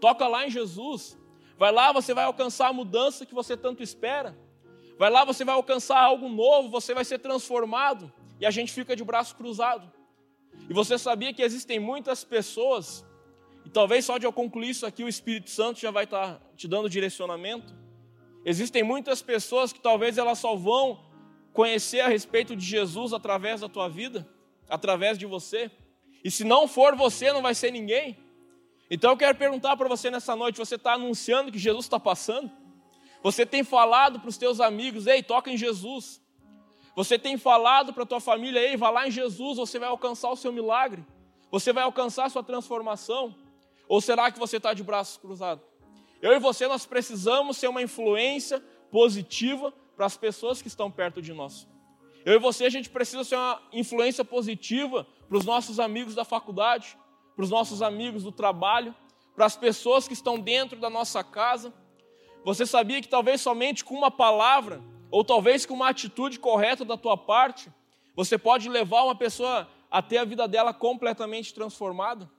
Toca 0.00 0.26
lá 0.28 0.46
em 0.46 0.50
Jesus. 0.50 1.18
Vai 1.58 1.72
lá, 1.72 1.92
você 1.92 2.14
vai 2.14 2.24
alcançar 2.24 2.68
a 2.68 2.72
mudança 2.72 3.26
que 3.26 3.34
você 3.34 3.56
tanto 3.56 3.82
espera. 3.82 4.38
Vai 4.96 5.10
lá, 5.10 5.24
você 5.24 5.44
vai 5.44 5.54
alcançar 5.54 5.98
algo 5.98 6.28
novo, 6.28 6.70
você 6.70 6.94
vai 6.94 7.04
ser 7.04 7.18
transformado. 7.18 8.12
E 8.40 8.46
a 8.46 8.50
gente 8.50 8.72
fica 8.72 8.94
de 8.94 9.04
braço 9.04 9.34
cruzado. 9.34 9.92
E 10.68 10.72
você 10.72 10.98
sabia 10.98 11.32
que 11.32 11.42
existem 11.42 11.78
muitas 11.78 12.24
pessoas, 12.24 13.04
e 13.64 13.70
talvez 13.70 14.04
só 14.04 14.16
de 14.16 14.26
eu 14.26 14.32
concluir 14.32 14.70
isso 14.70 14.86
aqui, 14.86 15.04
o 15.04 15.08
Espírito 15.08 15.50
Santo 15.50 15.80
já 15.80 15.90
vai 15.90 16.04
estar 16.04 16.40
te 16.56 16.66
dando 16.66 16.88
direcionamento. 16.88 17.74
Existem 18.44 18.82
muitas 18.82 19.20
pessoas 19.20 19.72
que 19.72 19.80
talvez 19.80 20.16
elas 20.16 20.38
só 20.38 20.56
vão 20.56 21.04
conhecer 21.52 22.00
a 22.00 22.08
respeito 22.08 22.54
de 22.54 22.64
Jesus 22.64 23.12
através 23.12 23.60
da 23.60 23.68
tua 23.68 23.88
vida, 23.88 24.28
através 24.68 25.18
de 25.18 25.26
você. 25.26 25.70
E 26.22 26.30
se 26.30 26.44
não 26.44 26.68
for 26.68 26.96
você, 26.96 27.32
não 27.32 27.42
vai 27.42 27.54
ser 27.54 27.70
ninguém. 27.70 28.16
Então 28.90 29.10
eu 29.10 29.16
quero 29.16 29.36
perguntar 29.36 29.76
para 29.76 29.88
você 29.88 30.10
nessa 30.10 30.34
noite: 30.34 30.58
você 30.58 30.76
está 30.76 30.94
anunciando 30.94 31.52
que 31.52 31.58
Jesus 31.58 31.84
está 31.84 32.00
passando? 32.00 32.50
Você 33.22 33.44
tem 33.44 33.64
falado 33.64 34.20
para 34.20 34.28
os 34.28 34.38
teus 34.38 34.60
amigos, 34.60 35.06
ei, 35.06 35.22
toca 35.22 35.50
em 35.50 35.56
Jesus. 35.56 36.20
Você 36.98 37.16
tem 37.16 37.38
falado 37.38 37.92
para 37.92 38.02
a 38.02 38.06
tua 38.06 38.18
família, 38.18 38.58
ei, 38.58 38.76
vá 38.76 38.90
lá 38.90 39.06
em 39.06 39.10
Jesus, 39.12 39.56
você 39.56 39.78
vai 39.78 39.88
alcançar 39.88 40.30
o 40.30 40.36
seu 40.36 40.50
milagre. 40.50 41.06
Você 41.48 41.72
vai 41.72 41.84
alcançar 41.84 42.24
a 42.24 42.28
sua 42.28 42.42
transformação. 42.42 43.36
Ou 43.86 44.00
será 44.00 44.32
que 44.32 44.38
você 44.40 44.56
está 44.56 44.74
de 44.74 44.82
braços 44.82 45.16
cruzados? 45.16 45.64
Eu 46.20 46.32
e 46.32 46.40
você, 46.40 46.66
nós 46.66 46.86
precisamos 46.86 47.56
ser 47.56 47.68
uma 47.68 47.80
influência 47.80 48.60
positiva 48.90 49.72
para 49.96 50.06
as 50.06 50.16
pessoas 50.16 50.60
que 50.60 50.66
estão 50.66 50.90
perto 50.90 51.22
de 51.22 51.32
nós. 51.32 51.68
Eu 52.24 52.34
e 52.34 52.38
você, 52.40 52.64
a 52.64 52.68
gente 52.68 52.90
precisa 52.90 53.22
ser 53.22 53.36
uma 53.36 53.62
influência 53.72 54.24
positiva 54.24 55.06
para 55.28 55.38
os 55.38 55.44
nossos 55.44 55.78
amigos 55.78 56.16
da 56.16 56.24
faculdade, 56.24 56.98
para 57.36 57.44
os 57.44 57.50
nossos 57.50 57.80
amigos 57.80 58.24
do 58.24 58.32
trabalho, 58.32 58.92
para 59.36 59.46
as 59.46 59.56
pessoas 59.56 60.08
que 60.08 60.14
estão 60.14 60.36
dentro 60.36 60.80
da 60.80 60.90
nossa 60.90 61.22
casa, 61.22 61.72
você 62.44 62.66
sabia 62.66 63.00
que 63.00 63.06
talvez 63.06 63.40
somente 63.40 63.84
com 63.84 63.94
uma 63.94 64.10
palavra, 64.10 64.82
ou 65.10 65.24
talvez 65.24 65.64
com 65.64 65.74
uma 65.74 65.88
atitude 65.88 66.38
correta 66.38 66.84
da 66.84 66.96
tua 66.96 67.16
parte, 67.16 67.72
você 68.14 68.36
pode 68.36 68.68
levar 68.68 69.04
uma 69.04 69.14
pessoa 69.14 69.68
a 69.90 70.02
ter 70.02 70.18
a 70.18 70.24
vida 70.24 70.46
dela 70.46 70.74
completamente 70.74 71.54
transformada? 71.54 72.30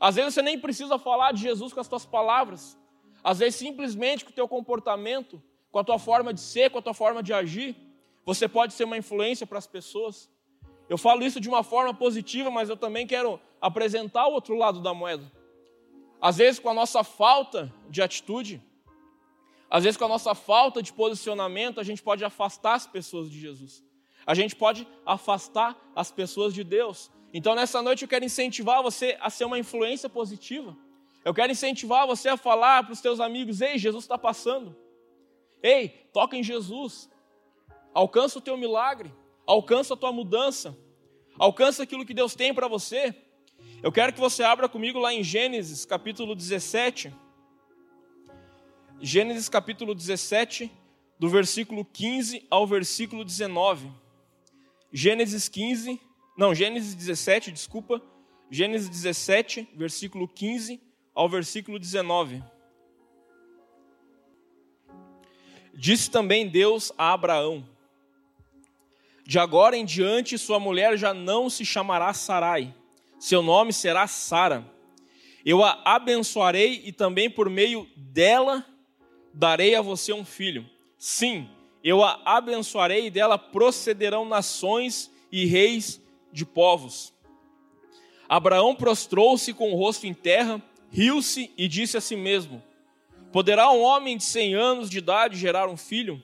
Às 0.00 0.16
vezes 0.16 0.34
você 0.34 0.42
nem 0.42 0.58
precisa 0.58 0.98
falar 0.98 1.32
de 1.32 1.42
Jesus 1.42 1.72
com 1.72 1.80
as 1.80 1.88
tuas 1.88 2.04
palavras. 2.04 2.78
Às 3.22 3.38
vezes 3.38 3.56
simplesmente 3.56 4.24
com 4.24 4.30
o 4.30 4.34
teu 4.34 4.48
comportamento, 4.48 5.42
com 5.70 5.78
a 5.78 5.84
tua 5.84 5.98
forma 5.98 6.32
de 6.32 6.40
ser, 6.40 6.70
com 6.70 6.78
a 6.78 6.82
tua 6.82 6.94
forma 6.94 7.22
de 7.22 7.32
agir, 7.32 7.76
você 8.24 8.48
pode 8.48 8.72
ser 8.74 8.84
uma 8.84 8.96
influência 8.96 9.46
para 9.46 9.58
as 9.58 9.66
pessoas. 9.66 10.28
Eu 10.88 10.98
falo 10.98 11.24
isso 11.24 11.40
de 11.40 11.48
uma 11.48 11.62
forma 11.62 11.92
positiva, 11.94 12.50
mas 12.50 12.68
eu 12.68 12.76
também 12.76 13.06
quero 13.06 13.40
apresentar 13.60 14.26
o 14.26 14.32
outro 14.32 14.56
lado 14.56 14.80
da 14.80 14.92
moeda. 14.92 15.30
Às 16.20 16.38
vezes 16.38 16.58
com 16.58 16.70
a 16.70 16.74
nossa 16.74 17.04
falta 17.04 17.72
de 17.88 18.02
atitude, 18.02 18.62
às 19.70 19.84
vezes, 19.84 19.96
com 19.96 20.04
a 20.04 20.08
nossa 20.08 20.34
falta 20.34 20.82
de 20.82 20.92
posicionamento, 20.92 21.80
a 21.80 21.82
gente 21.82 22.02
pode 22.02 22.24
afastar 22.24 22.74
as 22.74 22.86
pessoas 22.86 23.30
de 23.30 23.38
Jesus. 23.38 23.84
A 24.26 24.34
gente 24.34 24.54
pode 24.54 24.86
afastar 25.04 25.76
as 25.94 26.10
pessoas 26.10 26.54
de 26.54 26.62
Deus. 26.62 27.10
Então, 27.32 27.54
nessa 27.54 27.82
noite, 27.82 28.02
eu 28.02 28.08
quero 28.08 28.24
incentivar 28.24 28.82
você 28.82 29.16
a 29.20 29.28
ser 29.28 29.44
uma 29.44 29.58
influência 29.58 30.08
positiva. 30.08 30.76
Eu 31.24 31.34
quero 31.34 31.50
incentivar 31.50 32.06
você 32.06 32.28
a 32.28 32.36
falar 32.36 32.84
para 32.84 32.92
os 32.92 33.00
teus 33.00 33.18
amigos: 33.18 33.60
Ei, 33.60 33.78
Jesus 33.78 34.04
está 34.04 34.16
passando. 34.16 34.76
Ei, 35.62 35.88
toca 36.12 36.36
em 36.36 36.42
Jesus. 36.42 37.10
Alcança 37.92 38.38
o 38.38 38.42
teu 38.42 38.56
milagre. 38.56 39.12
Alcança 39.44 39.94
a 39.94 39.96
tua 39.96 40.12
mudança. 40.12 40.76
Alcança 41.38 41.82
aquilo 41.82 42.06
que 42.06 42.14
Deus 42.14 42.34
tem 42.34 42.54
para 42.54 42.68
você. 42.68 43.14
Eu 43.82 43.90
quero 43.90 44.12
que 44.12 44.20
você 44.20 44.42
abra 44.42 44.68
comigo 44.68 44.98
lá 44.98 45.12
em 45.12 45.22
Gênesis, 45.22 45.84
capítulo 45.84 46.34
17. 46.34 47.12
Gênesis 49.00 49.46
capítulo 49.46 49.94
17, 49.94 50.72
do 51.18 51.28
versículo 51.28 51.84
15 51.84 52.46
ao 52.48 52.66
versículo 52.66 53.26
19. 53.26 53.92
Gênesis 54.90 55.50
15, 55.50 56.00
não, 56.36 56.54
Gênesis 56.54 56.94
17, 56.94 57.52
desculpa. 57.52 58.00
Gênesis 58.50 58.88
17, 58.88 59.68
versículo 59.74 60.26
15 60.26 60.80
ao 61.14 61.28
versículo 61.28 61.78
19. 61.78 62.42
Disse 65.74 66.10
também 66.10 66.48
Deus 66.48 66.90
a 66.96 67.12
Abraão: 67.12 67.68
De 69.26 69.38
agora 69.38 69.76
em 69.76 69.84
diante 69.84 70.38
sua 70.38 70.58
mulher 70.58 70.96
já 70.96 71.12
não 71.12 71.50
se 71.50 71.66
chamará 71.66 72.14
Sarai, 72.14 72.74
seu 73.18 73.42
nome 73.42 73.74
será 73.74 74.06
Sara. 74.06 74.64
Eu 75.44 75.62
a 75.62 75.82
abençoarei 75.84 76.82
e 76.86 76.92
também 76.92 77.28
por 77.28 77.50
meio 77.50 77.86
dela 77.94 78.64
darei 79.36 79.74
a 79.74 79.82
você 79.82 80.12
um 80.14 80.24
filho. 80.24 80.68
Sim, 80.96 81.48
eu 81.84 82.02
a 82.02 82.20
abençoarei 82.24 83.06
e 83.06 83.10
dela 83.10 83.38
procederão 83.38 84.24
nações 84.24 85.10
e 85.30 85.44
reis 85.44 86.00
de 86.32 86.44
povos. 86.46 87.12
Abraão 88.28 88.74
prostrou-se 88.74 89.52
com 89.52 89.72
o 89.72 89.76
rosto 89.76 90.06
em 90.06 90.14
terra, 90.14 90.60
riu-se 90.90 91.52
e 91.56 91.68
disse 91.68 91.98
a 91.98 92.00
si 92.00 92.16
mesmo: 92.16 92.62
Poderá 93.30 93.70
um 93.70 93.82
homem 93.82 94.16
de 94.16 94.24
cem 94.24 94.54
anos 94.54 94.88
de 94.88 94.98
idade 94.98 95.36
gerar 95.36 95.68
um 95.68 95.76
filho? 95.76 96.20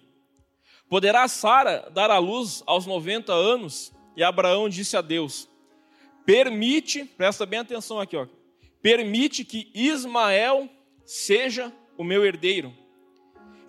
Poderá 0.88 1.28
Sara 1.28 1.90
dar 1.92 2.10
à 2.10 2.18
luz 2.18 2.62
aos 2.66 2.86
90 2.86 3.32
anos? 3.32 3.92
E 4.16 4.24
Abraão 4.24 4.70
disse 4.70 4.96
a 4.96 5.02
Deus: 5.02 5.48
Permite, 6.24 7.04
presta 7.04 7.44
bem 7.44 7.58
atenção 7.58 8.00
aqui, 8.00 8.16
ó, 8.16 8.26
permite 8.80 9.44
que 9.44 9.70
Ismael 9.74 10.68
seja 11.04 11.70
o 11.98 12.02
meu 12.02 12.24
herdeiro. 12.24 12.81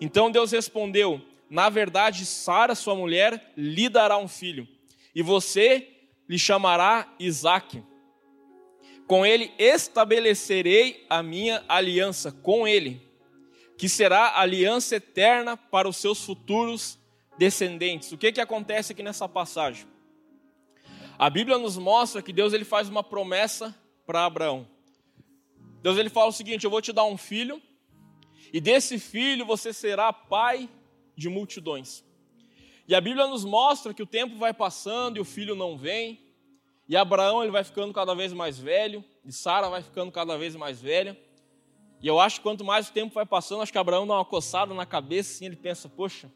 Então 0.04 0.30
Deus 0.30 0.52
respondeu: 0.52 1.18
Na 1.48 1.70
verdade, 1.70 2.26
Sara, 2.26 2.74
sua 2.74 2.94
mulher, 2.94 3.52
lhe 3.56 3.88
dará 3.88 4.18
um 4.18 4.28
filho, 4.28 4.68
e 5.14 5.22
você 5.22 5.88
lhe 6.28 6.38
chamará 6.38 7.10
Isaque. 7.18 7.82
Com 9.06 9.24
ele 9.24 9.50
estabelecerei 9.58 11.06
a 11.08 11.22
minha 11.22 11.64
aliança 11.66 12.30
com 12.30 12.68
ele, 12.68 13.00
que 13.78 13.88
será 13.88 14.38
aliança 14.38 14.96
eterna 14.96 15.56
para 15.56 15.88
os 15.88 15.96
seus 15.96 16.22
futuros 16.22 16.98
descendentes. 17.38 18.12
O 18.12 18.18
que, 18.18 18.30
que 18.30 18.42
acontece 18.42 18.92
aqui 18.92 19.02
nessa 19.02 19.26
passagem? 19.26 19.86
A 21.18 21.30
Bíblia 21.30 21.56
nos 21.56 21.78
mostra 21.78 22.20
que 22.20 22.32
Deus 22.32 22.52
ele 22.52 22.64
faz 22.66 22.90
uma 22.90 23.02
promessa 23.02 23.74
para 24.06 24.26
Abraão. 24.26 24.68
Deus 25.82 25.96
ele 25.96 26.10
fala 26.10 26.28
o 26.28 26.32
seguinte: 26.32 26.64
Eu 26.64 26.70
vou 26.70 26.82
te 26.82 26.92
dar 26.92 27.06
um 27.06 27.16
filho 27.16 27.62
e 28.54 28.60
desse 28.60 29.00
filho 29.00 29.44
você 29.44 29.72
será 29.72 30.12
pai 30.12 30.70
de 31.16 31.28
multidões. 31.28 32.04
E 32.86 32.94
a 32.94 33.00
Bíblia 33.00 33.26
nos 33.26 33.44
mostra 33.44 33.92
que 33.92 34.00
o 34.00 34.06
tempo 34.06 34.36
vai 34.36 34.54
passando 34.54 35.16
e 35.16 35.20
o 35.20 35.24
filho 35.24 35.56
não 35.56 35.76
vem. 35.76 36.20
E 36.88 36.96
Abraão 36.96 37.42
ele 37.42 37.50
vai 37.50 37.64
ficando 37.64 37.92
cada 37.92 38.14
vez 38.14 38.32
mais 38.32 38.56
velho, 38.56 39.04
e 39.24 39.32
Sara 39.32 39.68
vai 39.68 39.82
ficando 39.82 40.12
cada 40.12 40.38
vez 40.38 40.54
mais 40.54 40.80
velha. 40.80 41.20
E 42.00 42.06
eu 42.06 42.20
acho 42.20 42.36
que 42.36 42.42
quanto 42.44 42.64
mais 42.64 42.88
o 42.88 42.92
tempo 42.92 43.12
vai 43.12 43.26
passando, 43.26 43.60
acho 43.60 43.72
que 43.72 43.78
Abraão 43.78 44.06
dá 44.06 44.14
uma 44.14 44.24
coçada 44.24 44.72
na 44.72 44.86
cabeça 44.86 45.34
assim, 45.34 45.46
ele 45.46 45.56
pensa: 45.56 45.88
"Poxa, 45.88 46.30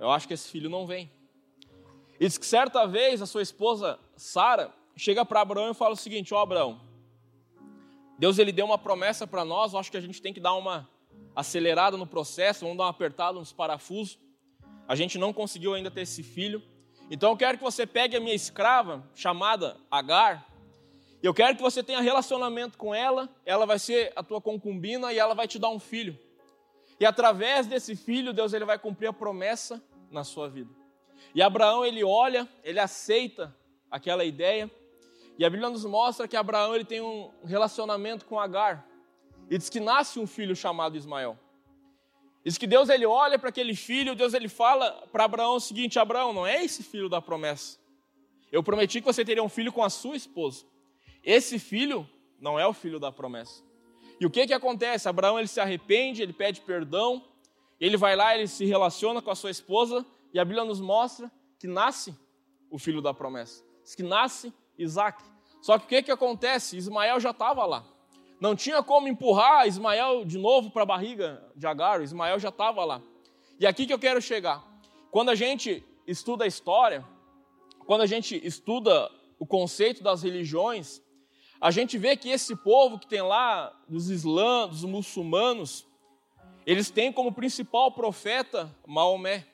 eu 0.00 0.10
acho 0.10 0.26
que 0.26 0.34
esse 0.34 0.50
filho 0.50 0.68
não 0.68 0.84
vem". 0.84 1.08
E 2.18 2.26
diz 2.26 2.36
que 2.36 2.46
certa 2.46 2.86
vez 2.88 3.22
a 3.22 3.26
sua 3.26 3.42
esposa 3.42 4.00
Sara 4.16 4.74
chega 4.96 5.24
para 5.24 5.42
Abraão 5.42 5.70
e 5.70 5.74
fala 5.74 5.94
o 5.94 5.96
seguinte: 5.96 6.34
"Ó 6.34 6.40
Abraão, 6.40 6.80
Deus 8.18 8.40
ele 8.40 8.50
deu 8.50 8.66
uma 8.66 8.78
promessa 8.78 9.28
para 9.28 9.44
nós, 9.44 9.74
eu 9.74 9.78
acho 9.78 9.92
que 9.92 9.96
a 9.96 10.00
gente 10.00 10.20
tem 10.20 10.32
que 10.32 10.40
dar 10.40 10.54
uma 10.54 10.92
acelerada 11.34 11.96
no 11.96 12.06
processo, 12.06 12.60
vamos 12.60 12.78
dar 12.78 12.84
uma 12.84 12.90
apertada 12.90 13.38
nos 13.38 13.52
parafusos. 13.52 14.18
A 14.86 14.94
gente 14.94 15.18
não 15.18 15.32
conseguiu 15.32 15.74
ainda 15.74 15.90
ter 15.90 16.02
esse 16.02 16.22
filho. 16.22 16.62
Então 17.10 17.30
eu 17.30 17.36
quero 17.36 17.58
que 17.58 17.64
você 17.64 17.86
pegue 17.86 18.16
a 18.16 18.20
minha 18.20 18.34
escrava, 18.34 19.08
chamada 19.14 19.76
Agar, 19.90 20.46
e 21.24 21.26
eu 21.26 21.32
quero 21.32 21.56
que 21.56 21.62
você 21.62 21.82
tenha 21.82 22.02
relacionamento 22.02 22.76
com 22.76 22.94
ela, 22.94 23.30
ela 23.46 23.64
vai 23.64 23.78
ser 23.78 24.12
a 24.14 24.22
tua 24.22 24.42
concubina 24.42 25.10
e 25.10 25.18
ela 25.18 25.34
vai 25.34 25.48
te 25.48 25.58
dar 25.58 25.70
um 25.70 25.78
filho. 25.78 26.18
E 27.00 27.06
através 27.06 27.66
desse 27.66 27.96
filho, 27.96 28.30
Deus 28.34 28.52
ele 28.52 28.66
vai 28.66 28.78
cumprir 28.78 29.06
a 29.06 29.12
promessa 29.12 29.82
na 30.10 30.22
sua 30.22 30.50
vida. 30.50 30.70
E 31.34 31.40
Abraão 31.40 31.82
ele 31.82 32.04
olha, 32.04 32.46
ele 32.62 32.78
aceita 32.78 33.56
aquela 33.90 34.22
ideia. 34.22 34.70
E 35.38 35.46
a 35.46 35.48
Bíblia 35.48 35.70
nos 35.70 35.86
mostra 35.86 36.28
que 36.28 36.36
Abraão 36.36 36.74
ele 36.74 36.84
tem 36.84 37.00
um 37.00 37.30
relacionamento 37.42 38.26
com 38.26 38.38
Agar. 38.38 38.86
E 39.50 39.58
diz 39.58 39.68
que 39.68 39.80
nasce 39.80 40.18
um 40.18 40.26
filho 40.26 40.54
chamado 40.54 40.96
Ismael. 40.96 41.38
Diz 42.44 42.58
que 42.58 42.66
Deus 42.66 42.88
ele 42.88 43.06
olha 43.06 43.38
para 43.38 43.48
aquele 43.48 43.74
filho, 43.74 44.14
Deus 44.14 44.34
ele 44.34 44.48
fala 44.48 44.90
para 45.10 45.24
Abraão 45.24 45.56
o 45.56 45.60
seguinte: 45.60 45.98
Abraão, 45.98 46.32
não 46.32 46.46
é 46.46 46.62
esse 46.62 46.82
filho 46.82 47.08
da 47.08 47.20
promessa. 47.20 47.78
Eu 48.52 48.62
prometi 48.62 49.00
que 49.00 49.06
você 49.06 49.24
teria 49.24 49.42
um 49.42 49.48
filho 49.48 49.72
com 49.72 49.82
a 49.82 49.90
sua 49.90 50.16
esposa. 50.16 50.64
Esse 51.24 51.58
filho 51.58 52.08
não 52.38 52.60
é 52.60 52.66
o 52.66 52.74
filho 52.74 53.00
da 53.00 53.10
promessa. 53.10 53.62
E 54.20 54.26
o 54.26 54.30
que 54.30 54.46
que 54.46 54.52
acontece? 54.52 55.08
Abraão 55.08 55.38
ele 55.38 55.48
se 55.48 55.60
arrepende, 55.60 56.22
ele 56.22 56.32
pede 56.32 56.60
perdão, 56.60 57.24
ele 57.80 57.96
vai 57.96 58.14
lá, 58.14 58.34
ele 58.36 58.46
se 58.46 58.64
relaciona 58.64 59.20
com 59.20 59.30
a 59.30 59.34
sua 59.34 59.50
esposa 59.50 60.04
e 60.32 60.38
a 60.38 60.44
Bíblia 60.44 60.64
nos 60.64 60.80
mostra 60.80 61.32
que 61.58 61.66
nasce 61.66 62.14
o 62.70 62.78
filho 62.78 63.00
da 63.00 63.14
promessa. 63.14 63.64
Diz 63.82 63.94
que 63.94 64.02
nasce 64.02 64.52
Isaac. 64.78 65.22
Só 65.62 65.78
que 65.78 65.86
o 65.86 65.88
que 65.88 66.02
que 66.02 66.10
acontece? 66.10 66.76
Ismael 66.76 67.18
já 67.18 67.30
estava 67.30 67.64
lá. 67.64 67.84
Não 68.44 68.54
tinha 68.54 68.82
como 68.82 69.08
empurrar 69.08 69.66
Ismael 69.66 70.22
de 70.22 70.36
novo 70.36 70.70
para 70.70 70.82
a 70.82 70.84
barriga 70.84 71.42
de 71.56 71.66
Agar, 71.66 72.02
Ismael 72.02 72.38
já 72.38 72.50
estava 72.50 72.84
lá. 72.84 73.00
E 73.58 73.66
aqui 73.66 73.86
que 73.86 73.92
eu 73.94 73.98
quero 73.98 74.20
chegar. 74.20 74.62
Quando 75.10 75.30
a 75.30 75.34
gente 75.34 75.82
estuda 76.06 76.44
a 76.44 76.46
história, 76.46 77.02
quando 77.86 78.02
a 78.02 78.06
gente 78.06 78.38
estuda 78.46 79.10
o 79.38 79.46
conceito 79.46 80.02
das 80.02 80.22
religiões, 80.22 81.00
a 81.58 81.70
gente 81.70 81.96
vê 81.96 82.18
que 82.18 82.28
esse 82.28 82.54
povo 82.54 82.98
que 82.98 83.06
tem 83.06 83.22
lá, 83.22 83.74
dos 83.88 84.10
islãs, 84.10 84.68
dos 84.68 84.84
muçulmanos, 84.84 85.86
eles 86.66 86.90
têm 86.90 87.10
como 87.10 87.32
principal 87.32 87.92
profeta 87.92 88.70
Maomé. 88.86 89.46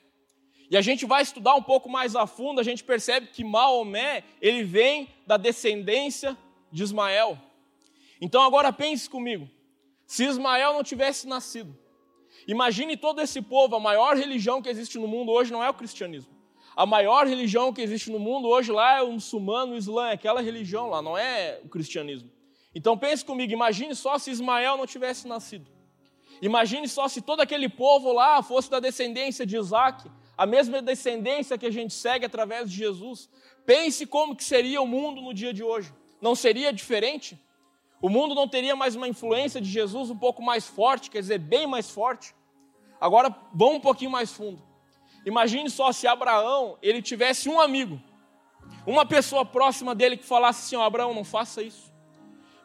E 0.69 0.75
a 0.75 0.81
gente 0.81 1.05
vai 1.05 1.21
estudar 1.21 1.55
um 1.55 1.63
pouco 1.63 1.87
mais 1.87 2.13
a 2.13 2.27
fundo, 2.27 2.59
a 2.59 2.63
gente 2.63 2.83
percebe 2.83 3.27
que 3.27 3.41
Maomé, 3.41 4.25
ele 4.41 4.65
vem 4.65 5.07
da 5.25 5.37
descendência 5.37 6.37
de 6.69 6.83
Ismael. 6.83 7.39
Então 8.21 8.43
agora 8.43 8.71
pense 8.71 9.09
comigo. 9.09 9.49
Se 10.05 10.23
Ismael 10.25 10.73
não 10.73 10.83
tivesse 10.83 11.27
nascido, 11.27 11.75
imagine 12.47 12.95
todo 12.95 13.19
esse 13.19 13.41
povo, 13.41 13.75
a 13.75 13.79
maior 13.79 14.15
religião 14.15 14.61
que 14.61 14.69
existe 14.69 14.99
no 14.99 15.07
mundo 15.07 15.31
hoje 15.31 15.51
não 15.51 15.63
é 15.63 15.69
o 15.69 15.73
cristianismo. 15.73 16.31
A 16.75 16.85
maior 16.85 17.25
religião 17.25 17.73
que 17.73 17.81
existe 17.81 18.11
no 18.11 18.19
mundo 18.19 18.47
hoje 18.47 18.71
lá 18.71 18.97
é 18.97 19.01
o 19.01 19.11
muçulmano, 19.11 19.73
o 19.73 19.77
islã, 19.77 20.09
é 20.09 20.13
aquela 20.13 20.41
religião 20.41 20.89
lá, 20.89 21.01
não 21.01 21.17
é 21.17 21.59
o 21.63 21.67
cristianismo. 21.67 22.31
Então 22.73 22.97
pense 22.97 23.25
comigo, 23.25 23.51
imagine 23.51 23.93
só 23.95 24.17
se 24.17 24.31
Ismael 24.31 24.77
não 24.77 24.85
tivesse 24.85 25.27
nascido. 25.27 25.69
Imagine 26.41 26.87
só 26.87 27.07
se 27.07 27.21
todo 27.21 27.41
aquele 27.41 27.67
povo 27.67 28.13
lá 28.13 28.41
fosse 28.41 28.69
da 28.69 28.79
descendência 28.79 29.45
de 29.45 29.57
Isaac, 29.57 30.09
a 30.37 30.45
mesma 30.45 30.81
descendência 30.81 31.57
que 31.57 31.65
a 31.65 31.71
gente 31.71 31.93
segue 31.93 32.25
através 32.25 32.71
de 32.71 32.77
Jesus. 32.77 33.29
Pense 33.65 34.05
como 34.05 34.35
que 34.35 34.43
seria 34.43 34.81
o 34.81 34.87
mundo 34.87 35.21
no 35.21 35.33
dia 35.33 35.53
de 35.53 35.63
hoje. 35.63 35.93
Não 36.21 36.33
seria 36.33 36.71
diferente? 36.71 37.37
O 38.01 38.09
mundo 38.09 38.33
não 38.33 38.47
teria 38.47 38.75
mais 38.75 38.95
uma 38.95 39.07
influência 39.07 39.61
de 39.61 39.69
Jesus 39.69 40.09
um 40.09 40.17
pouco 40.17 40.41
mais 40.41 40.67
forte, 40.67 41.11
quer 41.11 41.19
dizer, 41.19 41.37
bem 41.37 41.67
mais 41.67 41.89
forte. 41.89 42.33
Agora, 42.99 43.33
vamos 43.53 43.75
um 43.75 43.79
pouquinho 43.79 44.09
mais 44.09 44.31
fundo. 44.31 44.61
Imagine 45.23 45.69
só 45.69 45.91
se 45.91 46.07
Abraão, 46.07 46.77
ele 46.81 47.01
tivesse 47.01 47.47
um 47.47 47.61
amigo, 47.61 48.01
uma 48.87 49.05
pessoa 49.05 49.45
próxima 49.45 49.93
dele 49.93 50.17
que 50.17 50.25
falasse 50.25 50.65
assim, 50.65 50.75
oh, 50.75 50.81
Abraão, 50.81 51.13
não 51.13 51.23
faça 51.23 51.61
isso. 51.61 51.91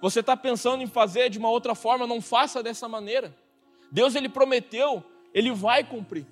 Você 0.00 0.20
está 0.20 0.34
pensando 0.36 0.82
em 0.82 0.86
fazer 0.86 1.28
de 1.28 1.38
uma 1.38 1.50
outra 1.50 1.74
forma, 1.74 2.06
não 2.06 2.22
faça 2.22 2.62
dessa 2.62 2.88
maneira. 2.88 3.36
Deus, 3.92 4.14
ele 4.14 4.28
prometeu, 4.28 5.04
ele 5.34 5.52
vai 5.52 5.84
cumprir. 5.84 6.26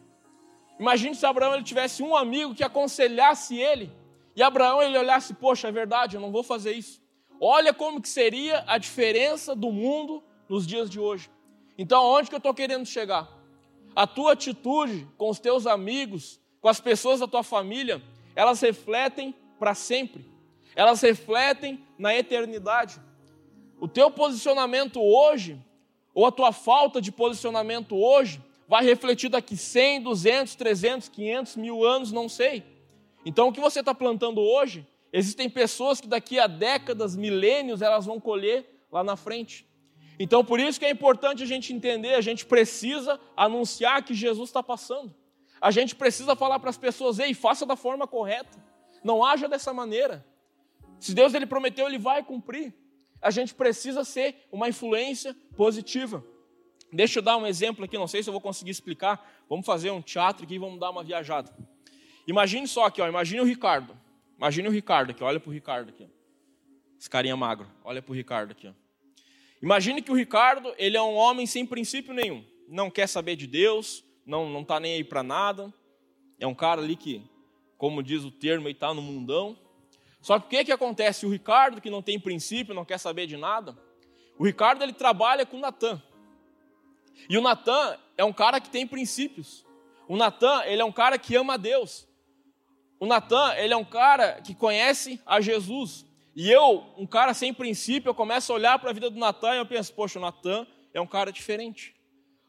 Imagine 0.80 1.14
se 1.14 1.26
Abraão 1.26 1.54
ele 1.54 1.62
tivesse 1.62 2.02
um 2.02 2.16
amigo 2.16 2.54
que 2.54 2.64
aconselhasse 2.64 3.56
ele, 3.56 3.92
e 4.34 4.42
Abraão 4.42 4.82
ele 4.82 4.96
olhasse, 4.96 5.34
poxa, 5.34 5.68
é 5.68 5.72
verdade, 5.72 6.16
eu 6.16 6.20
não 6.20 6.32
vou 6.32 6.42
fazer 6.42 6.72
isso. 6.72 7.03
Olha 7.46 7.74
como 7.74 8.00
que 8.00 8.08
seria 8.08 8.64
a 8.66 8.78
diferença 8.78 9.54
do 9.54 9.70
mundo 9.70 10.24
nos 10.48 10.66
dias 10.66 10.88
de 10.88 10.98
hoje. 10.98 11.30
Então, 11.76 12.02
aonde 12.02 12.30
que 12.30 12.34
eu 12.34 12.38
estou 12.38 12.54
querendo 12.54 12.86
chegar? 12.86 13.28
A 13.94 14.06
tua 14.06 14.32
atitude 14.32 15.06
com 15.18 15.28
os 15.28 15.38
teus 15.38 15.66
amigos, 15.66 16.40
com 16.62 16.70
as 16.70 16.80
pessoas 16.80 17.20
da 17.20 17.28
tua 17.28 17.42
família, 17.42 18.00
elas 18.34 18.62
refletem 18.62 19.34
para 19.58 19.74
sempre. 19.74 20.24
Elas 20.74 21.02
refletem 21.02 21.84
na 21.98 22.16
eternidade. 22.16 22.98
O 23.78 23.86
teu 23.86 24.10
posicionamento 24.10 24.98
hoje, 24.98 25.62
ou 26.14 26.24
a 26.24 26.32
tua 26.32 26.50
falta 26.50 26.98
de 26.98 27.12
posicionamento 27.12 27.94
hoje, 27.94 28.42
vai 28.66 28.82
refletir 28.86 29.28
daqui 29.28 29.54
100, 29.54 30.00
200, 30.00 30.54
300, 30.54 31.08
500, 31.10 31.56
mil 31.56 31.84
anos, 31.84 32.10
não 32.10 32.26
sei. 32.26 32.64
Então, 33.22 33.48
o 33.48 33.52
que 33.52 33.60
você 33.60 33.80
está 33.80 33.94
plantando 33.94 34.40
hoje 34.40 34.86
Existem 35.16 35.48
pessoas 35.48 36.00
que 36.00 36.08
daqui 36.08 36.40
a 36.40 36.48
décadas, 36.48 37.14
milênios, 37.14 37.80
elas 37.80 38.04
vão 38.04 38.18
colher 38.18 38.84
lá 38.90 39.04
na 39.04 39.14
frente. 39.14 39.64
Então, 40.18 40.44
por 40.44 40.58
isso 40.58 40.76
que 40.76 40.84
é 40.84 40.90
importante 40.90 41.40
a 41.40 41.46
gente 41.46 41.72
entender, 41.72 42.14
a 42.14 42.20
gente 42.20 42.44
precisa 42.44 43.20
anunciar 43.36 44.02
que 44.02 44.12
Jesus 44.12 44.48
está 44.48 44.60
passando. 44.60 45.14
A 45.60 45.70
gente 45.70 45.94
precisa 45.94 46.34
falar 46.34 46.58
para 46.58 46.68
as 46.68 46.76
pessoas, 46.76 47.20
ei, 47.20 47.32
faça 47.32 47.64
da 47.64 47.76
forma 47.76 48.08
correta. 48.08 48.58
Não 49.04 49.24
haja 49.24 49.46
dessa 49.46 49.72
maneira. 49.72 50.26
Se 50.98 51.14
Deus 51.14 51.32
ele 51.32 51.46
prometeu, 51.46 51.86
ele 51.86 51.98
vai 51.98 52.20
cumprir. 52.24 52.74
A 53.22 53.30
gente 53.30 53.54
precisa 53.54 54.02
ser 54.02 54.48
uma 54.50 54.68
influência 54.68 55.36
positiva. 55.56 56.24
Deixa 56.92 57.20
eu 57.20 57.22
dar 57.22 57.36
um 57.36 57.46
exemplo 57.46 57.84
aqui, 57.84 57.96
não 57.96 58.08
sei 58.08 58.20
se 58.20 58.28
eu 58.28 58.32
vou 58.32 58.40
conseguir 58.40 58.72
explicar. 58.72 59.24
Vamos 59.48 59.64
fazer 59.64 59.92
um 59.92 60.02
teatro 60.02 60.44
aqui 60.44 60.54
e 60.54 60.58
vamos 60.58 60.80
dar 60.80 60.90
uma 60.90 61.04
viajada. 61.04 61.56
Imagine 62.26 62.66
só 62.66 62.86
aqui, 62.86 63.00
ó, 63.00 63.06
imagine 63.06 63.40
o 63.40 63.44
Ricardo. 63.44 64.02
Imagine 64.36 64.68
o 64.68 64.70
Ricardo 64.70 65.10
aqui, 65.10 65.22
olha 65.22 65.40
para 65.40 65.50
o 65.50 65.52
Ricardo 65.52 65.88
aqui. 65.88 66.08
Esse 66.98 67.08
carinha 67.08 67.36
magro, 67.36 67.66
olha 67.84 68.02
para 68.02 68.12
o 68.12 68.14
Ricardo 68.14 68.52
aqui. 68.52 68.72
Imagine 69.62 70.02
que 70.02 70.10
o 70.10 70.14
Ricardo, 70.14 70.74
ele 70.76 70.96
é 70.96 71.02
um 71.02 71.14
homem 71.14 71.46
sem 71.46 71.64
princípio 71.64 72.12
nenhum. 72.12 72.44
Não 72.68 72.90
quer 72.90 73.06
saber 73.06 73.36
de 73.36 73.46
Deus, 73.46 74.04
não 74.26 74.48
não 74.48 74.62
está 74.62 74.78
nem 74.80 74.94
aí 74.94 75.04
para 75.04 75.22
nada. 75.22 75.72
É 76.38 76.46
um 76.46 76.54
cara 76.54 76.82
ali 76.82 76.96
que, 76.96 77.22
como 77.78 78.02
diz 78.02 78.24
o 78.24 78.30
termo, 78.30 78.68
está 78.68 78.92
no 78.92 79.00
mundão. 79.02 79.58
Só 80.20 80.38
que 80.38 80.46
o 80.46 80.48
que, 80.48 80.64
que 80.64 80.72
acontece? 80.72 81.26
O 81.26 81.30
Ricardo, 81.30 81.80
que 81.80 81.90
não 81.90 82.02
tem 82.02 82.18
princípio, 82.18 82.74
não 82.74 82.84
quer 82.84 82.98
saber 82.98 83.26
de 83.26 83.36
nada, 83.36 83.76
o 84.38 84.44
Ricardo 84.44 84.82
ele 84.82 84.92
trabalha 84.92 85.46
com 85.46 85.58
o 85.58 85.60
Natan. 85.60 86.02
E 87.28 87.38
o 87.38 87.42
Natan 87.42 87.98
é 88.16 88.24
um 88.24 88.32
cara 88.32 88.60
que 88.60 88.68
tem 88.68 88.86
princípios. 88.86 89.64
O 90.08 90.16
Natan, 90.16 90.62
ele 90.64 90.82
é 90.82 90.84
um 90.84 90.92
cara 90.92 91.18
que 91.18 91.36
ama 91.36 91.54
a 91.54 91.56
Deus. 91.56 92.08
O 93.04 93.06
Natan, 93.06 93.54
ele 93.58 93.74
é 93.74 93.76
um 93.76 93.84
cara 93.84 94.40
que 94.40 94.54
conhece 94.54 95.20
a 95.26 95.38
Jesus. 95.38 96.06
E 96.34 96.50
eu, 96.50 96.86
um 96.96 97.06
cara 97.06 97.34
sem 97.34 97.52
princípio, 97.52 98.08
eu 98.08 98.14
começo 98.14 98.50
a 98.50 98.54
olhar 98.54 98.78
para 98.78 98.88
a 98.88 98.92
vida 98.94 99.10
do 99.10 99.18
Natan 99.18 99.56
e 99.56 99.58
eu 99.58 99.66
penso, 99.66 99.92
poxa, 99.92 100.18
o 100.18 100.22
Natan 100.22 100.66
é 100.94 100.98
um 100.98 101.06
cara 101.06 101.30
diferente. 101.30 101.94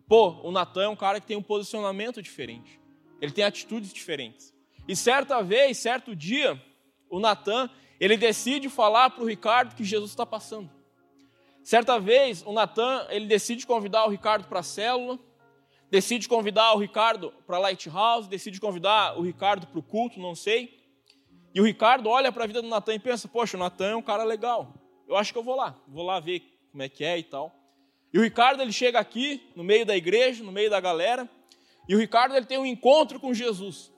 Pô, 0.08 0.30
o 0.48 0.54
Natan 0.54 0.84
é 0.84 0.88
um 0.88 0.96
cara 0.96 1.20
que 1.20 1.28
tem 1.28 1.36
um 1.36 1.42
posicionamento 1.42 2.22
diferente. 2.22 2.80
Ele 3.20 3.34
tem 3.34 3.44
atitudes 3.44 3.92
diferentes. 3.92 4.56
E 4.88 4.96
certa 4.96 5.44
vez, 5.44 5.78
certo 5.78 6.16
dia, 6.16 6.58
o 7.10 7.20
Natan, 7.20 7.70
ele 8.00 8.16
decide 8.16 8.70
falar 8.70 9.10
para 9.10 9.26
o 9.26 9.28
Ricardo 9.28 9.76
que 9.76 9.84
Jesus 9.84 10.12
está 10.12 10.26
passando. 10.26 10.72
Certa 11.64 12.00
vez, 12.00 12.44
o 12.46 12.54
Natan, 12.54 13.06
ele 13.10 13.26
decide 13.26 13.68
convidar 13.68 14.06
o 14.06 14.10
Ricardo 14.10 14.48
para 14.48 14.62
a 14.62 14.64
célula 14.64 15.20
decide 15.96 16.28
convidar 16.28 16.74
o 16.74 16.78
Ricardo 16.78 17.32
para 17.48 17.56
a 17.56 17.60
Lighthouse, 17.60 18.28
decide 18.28 18.60
convidar 18.60 19.18
o 19.18 19.22
Ricardo 19.22 19.66
para 19.66 19.80
o 19.80 19.82
culto, 19.82 20.20
não 20.20 20.36
sei. 20.36 20.78
E 21.54 21.62
o 21.62 21.64
Ricardo 21.64 22.10
olha 22.10 22.34
para 22.34 22.44
a 22.44 22.48
vida 22.48 22.62
do 22.62 22.68
Natan 22.68 22.96
e 22.96 23.00
pensa: 23.00 23.30
Poxa, 23.30 23.56
o 23.56 23.60
Natan 23.60 23.92
é 23.92 23.96
um 23.96 24.02
cara 24.02 24.26
legal. 24.26 24.74
Eu 25.08 25.16
acho 25.16 25.32
que 25.32 25.40
eu 25.40 25.44
vou 25.44 25.56
lá, 25.56 25.74
vou 25.88 26.04
lá 26.04 26.20
ver 26.20 26.42
como 26.70 26.84
é 26.84 26.90
que 26.90 27.06
é 27.06 27.18
e 27.18 27.24
tal. 27.24 27.56
E 28.14 28.20
o 28.20 28.22
Ricardo 28.22 28.62
ele 28.62 28.74
chega 28.74 29.00
aqui 29.00 29.50
no 29.56 29.64
meio 29.64 29.86
da 29.86 29.96
igreja, 29.96 30.44
no 30.44 30.52
meio 30.52 30.70
da 30.70 30.82
galera, 30.82 31.30
e 31.88 31.96
o 31.96 31.98
Ricardo 31.98 32.36
ele 32.36 32.46
tem 32.46 32.58
um 32.58 32.66
encontro 32.66 33.18
com 33.18 33.34
Jesus. 33.34 33.90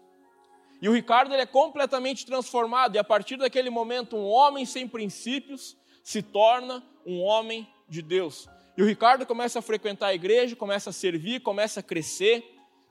E 0.79 0.87
o 0.87 0.93
Ricardo 0.93 1.33
ele 1.33 1.41
é 1.41 1.47
completamente 1.47 2.27
transformado 2.27 2.95
e 2.95 2.99
a 2.99 3.03
partir 3.03 3.37
daquele 3.37 3.71
momento 3.71 4.15
um 4.15 4.27
homem 4.27 4.65
sem 4.65 4.87
princípios 4.87 5.75
se 6.03 6.21
torna 6.21 6.83
um 7.03 7.23
homem 7.23 7.67
de 7.89 8.03
Deus. 8.03 8.47
E 8.77 8.83
o 8.83 8.85
Ricardo 8.85 9.25
começa 9.25 9.57
a 9.57 9.61
frequentar 9.61 10.09
a 10.09 10.13
igreja, 10.13 10.55
começa 10.55 10.91
a 10.91 10.93
servir, 10.93 11.39
começa 11.39 11.79
a 11.79 11.83
crescer, 11.83 12.45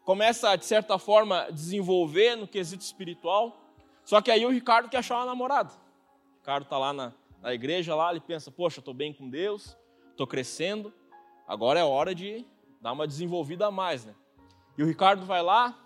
começa 0.05 0.51
a, 0.51 0.57
de 0.57 0.67
certa 0.67 0.99
forma, 0.99 1.49
desenvolver 1.53 2.35
no 2.35 2.49
quesito 2.49 2.83
espiritual. 2.83 3.57
Só 4.05 4.21
que 4.21 4.33
aí 4.33 4.45
o 4.45 4.51
Ricardo 4.51 4.89
quer 4.89 4.99
achar 4.99 5.17
uma 5.17 5.27
namorada. 5.27 5.73
O 6.35 6.39
Ricardo 6.39 6.65
está 6.65 6.77
lá 6.77 6.93
na, 6.93 7.13
na 7.41 7.55
igreja, 7.55 7.95
lá, 7.95 8.11
ele 8.11 8.21
pensa, 8.21 8.51
poxa, 8.51 8.81
estou 8.81 8.93
bem 8.93 9.13
com 9.13 9.31
Deus, 9.31 9.77
estou 10.11 10.27
crescendo, 10.27 10.93
agora 11.47 11.79
é 11.79 11.85
hora 11.85 12.13
de 12.13 12.45
dar 12.81 12.91
uma 12.91 13.07
desenvolvida 13.07 13.67
a 13.67 13.71
mais, 13.71 14.05
né? 14.05 14.15
E 14.77 14.83
o 14.83 14.87
Ricardo 14.87 15.25
vai 15.25 15.41
lá, 15.41 15.79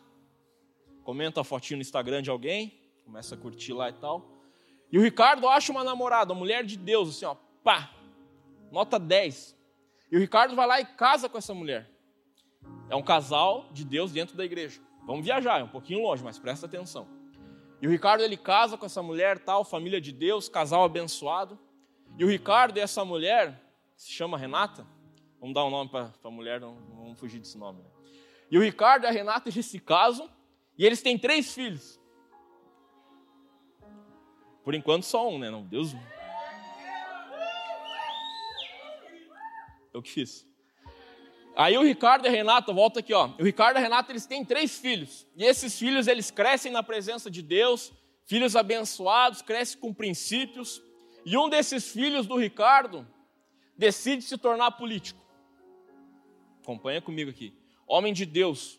comenta 1.04 1.42
a 1.42 1.44
fotinho 1.44 1.76
no 1.76 1.82
Instagram 1.82 2.22
de 2.22 2.30
alguém, 2.30 2.80
começa 3.04 3.34
a 3.34 3.38
curtir 3.38 3.74
lá 3.74 3.90
e 3.90 3.92
tal. 3.92 4.26
E 4.90 4.98
o 4.98 5.02
Ricardo 5.02 5.46
acha 5.46 5.70
uma 5.70 5.84
namorada, 5.84 6.32
uma 6.32 6.38
mulher 6.38 6.64
de 6.64 6.78
Deus, 6.78 7.10
assim, 7.10 7.26
ó, 7.26 7.36
pá, 7.62 7.90
nota 8.72 8.98
10. 8.98 9.59
E 10.10 10.16
o 10.16 10.20
Ricardo 10.20 10.56
vai 10.56 10.66
lá 10.66 10.80
e 10.80 10.84
casa 10.84 11.28
com 11.28 11.38
essa 11.38 11.54
mulher. 11.54 11.88
É 12.88 12.96
um 12.96 13.02
casal 13.02 13.68
de 13.72 13.84
Deus 13.84 14.12
dentro 14.12 14.36
da 14.36 14.44
igreja. 14.44 14.80
Vamos 15.06 15.24
viajar, 15.24 15.60
é 15.60 15.64
um 15.64 15.68
pouquinho 15.68 16.02
longe, 16.02 16.22
mas 16.22 16.38
presta 16.38 16.66
atenção. 16.66 17.08
E 17.80 17.86
o 17.86 17.90
Ricardo 17.90 18.22
ele 18.22 18.36
casa 18.36 18.76
com 18.76 18.84
essa 18.84 19.02
mulher, 19.02 19.38
tal, 19.38 19.64
família 19.64 20.00
de 20.00 20.12
Deus, 20.12 20.48
casal 20.48 20.84
abençoado. 20.84 21.58
E 22.18 22.24
o 22.24 22.28
Ricardo 22.28 22.76
e 22.76 22.80
essa 22.80 23.04
mulher, 23.04 23.58
se 23.96 24.10
chama 24.10 24.36
Renata, 24.36 24.86
vamos 25.40 25.54
dar 25.54 25.64
um 25.64 25.70
nome 25.70 25.90
para 25.90 26.12
a 26.22 26.30
mulher, 26.30 26.60
não, 26.60 26.74
não, 26.74 26.96
vamos 26.96 27.18
fugir 27.18 27.38
desse 27.38 27.56
nome. 27.56 27.82
Né? 27.82 27.88
E 28.50 28.58
o 28.58 28.62
Ricardo 28.62 29.04
e 29.04 29.06
a 29.06 29.10
Renata 29.10 29.48
eles 29.48 29.64
se 29.64 29.78
casam 29.78 30.28
e 30.76 30.84
eles 30.84 31.00
têm 31.00 31.16
três 31.18 31.54
filhos. 31.54 31.98
Por 34.62 34.74
enquanto 34.74 35.04
só 35.04 35.28
um, 35.28 35.38
né? 35.38 35.50
Não, 35.50 35.62
Deus. 35.62 35.94
Eu 39.92 40.02
que 40.02 40.10
fiz. 40.10 40.46
Aí 41.56 41.76
o 41.76 41.82
Ricardo 41.82 42.24
e 42.26 42.28
a 42.28 42.30
Renata, 42.30 42.72
volta 42.72 43.00
aqui, 43.00 43.12
ó. 43.12 43.30
O 43.38 43.42
Ricardo 43.42 43.76
e 43.76 43.78
a 43.78 43.82
Renata, 43.82 44.12
eles 44.12 44.26
têm 44.26 44.44
três 44.44 44.78
filhos. 44.78 45.26
E 45.36 45.44
esses 45.44 45.78
filhos, 45.78 46.06
eles 46.06 46.30
crescem 46.30 46.72
na 46.72 46.82
presença 46.82 47.30
de 47.30 47.42
Deus, 47.42 47.92
filhos 48.24 48.54
abençoados, 48.56 49.42
crescem 49.42 49.78
com 49.80 49.92
princípios. 49.92 50.82
E 51.24 51.36
um 51.36 51.48
desses 51.48 51.90
filhos 51.92 52.26
do 52.26 52.36
Ricardo 52.36 53.06
decide 53.76 54.22
se 54.22 54.38
tornar 54.38 54.70
político. 54.72 55.20
Acompanha 56.62 57.02
comigo 57.02 57.30
aqui. 57.30 57.52
Homem 57.86 58.12
de 58.12 58.24
Deus, 58.24 58.78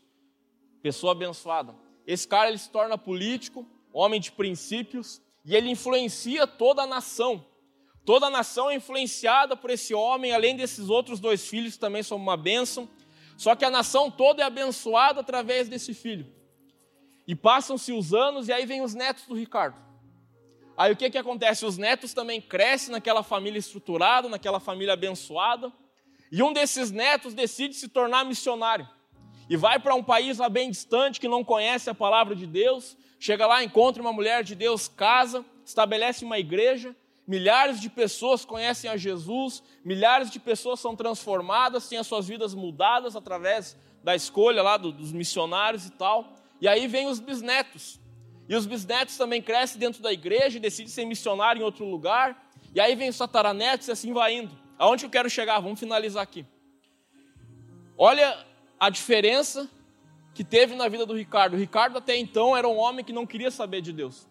pessoa 0.81 1.11
abençoada. 1.11 1.75
Esse 2.07 2.27
cara 2.27 2.49
ele 2.49 2.57
se 2.57 2.69
torna 2.69 2.97
político, 2.97 3.67
homem 3.93 4.19
de 4.19 4.31
princípios, 4.31 5.21
e 5.43 5.55
ele 5.55 5.69
influencia 5.69 6.47
toda 6.47 6.83
a 6.83 6.87
nação. 6.87 7.45
Toda 8.05 8.27
a 8.27 8.29
nação 8.29 8.69
é 8.69 8.75
influenciada 8.75 9.55
por 9.55 9.69
esse 9.69 9.93
homem, 9.93 10.33
além 10.33 10.55
desses 10.55 10.89
outros 10.89 11.19
dois 11.19 11.47
filhos 11.47 11.73
que 11.73 11.79
também 11.79 12.01
são 12.01 12.17
uma 12.17 12.35
bênção. 12.35 12.89
Só 13.37 13.55
que 13.55 13.63
a 13.63 13.69
nação 13.69 14.09
toda 14.09 14.41
é 14.41 14.45
abençoada 14.45 15.19
através 15.19 15.69
desse 15.69 15.93
filho. 15.93 16.27
E 17.27 17.35
passam-se 17.35 17.93
os 17.93 18.13
anos 18.13 18.47
e 18.47 18.53
aí 18.53 18.65
vem 18.65 18.81
os 18.81 18.95
netos 18.95 19.25
do 19.25 19.35
Ricardo. 19.35 19.77
Aí 20.75 20.91
o 20.91 20.95
que, 20.95 21.11
que 21.11 21.17
acontece? 21.17 21.63
Os 21.65 21.77
netos 21.77 22.13
também 22.13 22.41
crescem 22.41 22.91
naquela 22.91 23.21
família 23.21 23.59
estruturada, 23.59 24.27
naquela 24.27 24.59
família 24.59 24.93
abençoada. 24.93 25.71
E 26.31 26.41
um 26.41 26.51
desses 26.51 26.89
netos 26.89 27.35
decide 27.35 27.75
se 27.75 27.87
tornar 27.87 28.25
missionário. 28.25 28.89
E 29.47 29.55
vai 29.55 29.77
para 29.79 29.93
um 29.93 30.03
país 30.03 30.39
lá 30.39 30.49
bem 30.49 30.71
distante 30.71 31.19
que 31.19 31.27
não 31.27 31.43
conhece 31.43 31.89
a 31.89 31.93
palavra 31.93 32.35
de 32.35 32.47
Deus. 32.47 32.97
Chega 33.19 33.45
lá, 33.45 33.63
encontra 33.63 34.01
uma 34.01 34.13
mulher 34.13 34.43
de 34.43 34.55
Deus, 34.55 34.87
casa, 34.87 35.45
estabelece 35.63 36.25
uma 36.25 36.39
igreja 36.39 36.95
Milhares 37.27 37.79
de 37.79 37.89
pessoas 37.89 38.43
conhecem 38.43 38.89
a 38.89 38.97
Jesus, 38.97 39.63
milhares 39.85 40.31
de 40.31 40.39
pessoas 40.39 40.79
são 40.79 40.95
transformadas, 40.95 41.87
têm 41.87 41.99
as 41.99 42.07
suas 42.07 42.27
vidas 42.27 42.53
mudadas 42.53 43.15
através 43.15 43.77
da 44.03 44.15
escolha 44.15 44.63
lá 44.63 44.75
dos 44.77 45.11
missionários 45.11 45.85
e 45.85 45.91
tal. 45.91 46.33
E 46.59 46.67
aí 46.67 46.87
vem 46.87 47.07
os 47.07 47.19
bisnetos. 47.19 47.99
E 48.49 48.55
os 48.55 48.65
bisnetos 48.65 49.17
também 49.17 49.41
crescem 49.41 49.79
dentro 49.79 50.01
da 50.01 50.11
igreja, 50.11 50.59
decidem 50.59 50.91
ser 50.91 51.05
missionário 51.05 51.61
em 51.61 51.63
outro 51.63 51.85
lugar. 51.85 52.51
E 52.73 52.81
aí 52.81 52.95
vem 52.95 53.09
os 53.09 53.17
tataranetos 53.17 53.87
e 53.87 53.91
assim 53.91 54.11
vai 54.11 54.33
indo. 54.33 54.57
Aonde 54.77 55.05
eu 55.05 55.09
quero 55.09 55.29
chegar? 55.29 55.59
Vamos 55.59 55.79
finalizar 55.79 56.23
aqui. 56.23 56.45
Olha 57.97 58.45
a 58.79 58.89
diferença 58.89 59.69
que 60.33 60.43
teve 60.43 60.75
na 60.75 60.89
vida 60.89 61.05
do 61.05 61.15
Ricardo. 61.15 61.53
O 61.53 61.59
Ricardo 61.59 61.97
até 61.97 62.17
então 62.17 62.57
era 62.57 62.67
um 62.67 62.77
homem 62.77 63.05
que 63.05 63.13
não 63.13 63.27
queria 63.27 63.51
saber 63.51 63.81
de 63.81 63.93
Deus 63.93 64.30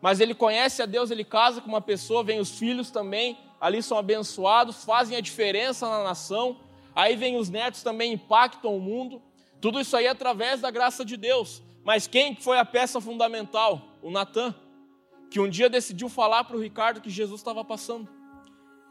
mas 0.00 0.20
ele 0.20 0.34
conhece 0.34 0.82
a 0.82 0.86
Deus, 0.86 1.10
ele 1.10 1.24
casa 1.24 1.60
com 1.60 1.68
uma 1.68 1.80
pessoa, 1.80 2.24
vem 2.24 2.40
os 2.40 2.58
filhos 2.58 2.90
também, 2.90 3.38
ali 3.60 3.82
são 3.82 3.98
abençoados, 3.98 4.84
fazem 4.84 5.16
a 5.16 5.20
diferença 5.20 5.88
na 5.88 6.02
nação, 6.02 6.58
aí 6.94 7.16
vem 7.16 7.36
os 7.36 7.50
netos 7.50 7.82
também, 7.82 8.14
impactam 8.14 8.76
o 8.76 8.80
mundo, 8.80 9.22
tudo 9.60 9.78
isso 9.78 9.96
aí 9.96 10.06
é 10.06 10.08
através 10.10 10.60
da 10.60 10.70
graça 10.70 11.04
de 11.04 11.16
Deus. 11.16 11.62
Mas 11.84 12.06
quem 12.06 12.34
foi 12.34 12.58
a 12.58 12.64
peça 12.64 13.00
fundamental? 13.00 13.82
O 14.02 14.10
Natan, 14.10 14.54
que 15.30 15.38
um 15.38 15.48
dia 15.48 15.68
decidiu 15.68 16.08
falar 16.08 16.44
para 16.44 16.56
o 16.56 16.60
Ricardo 16.60 17.00
que 17.00 17.10
Jesus 17.10 17.40
estava 17.40 17.64
passando, 17.64 18.08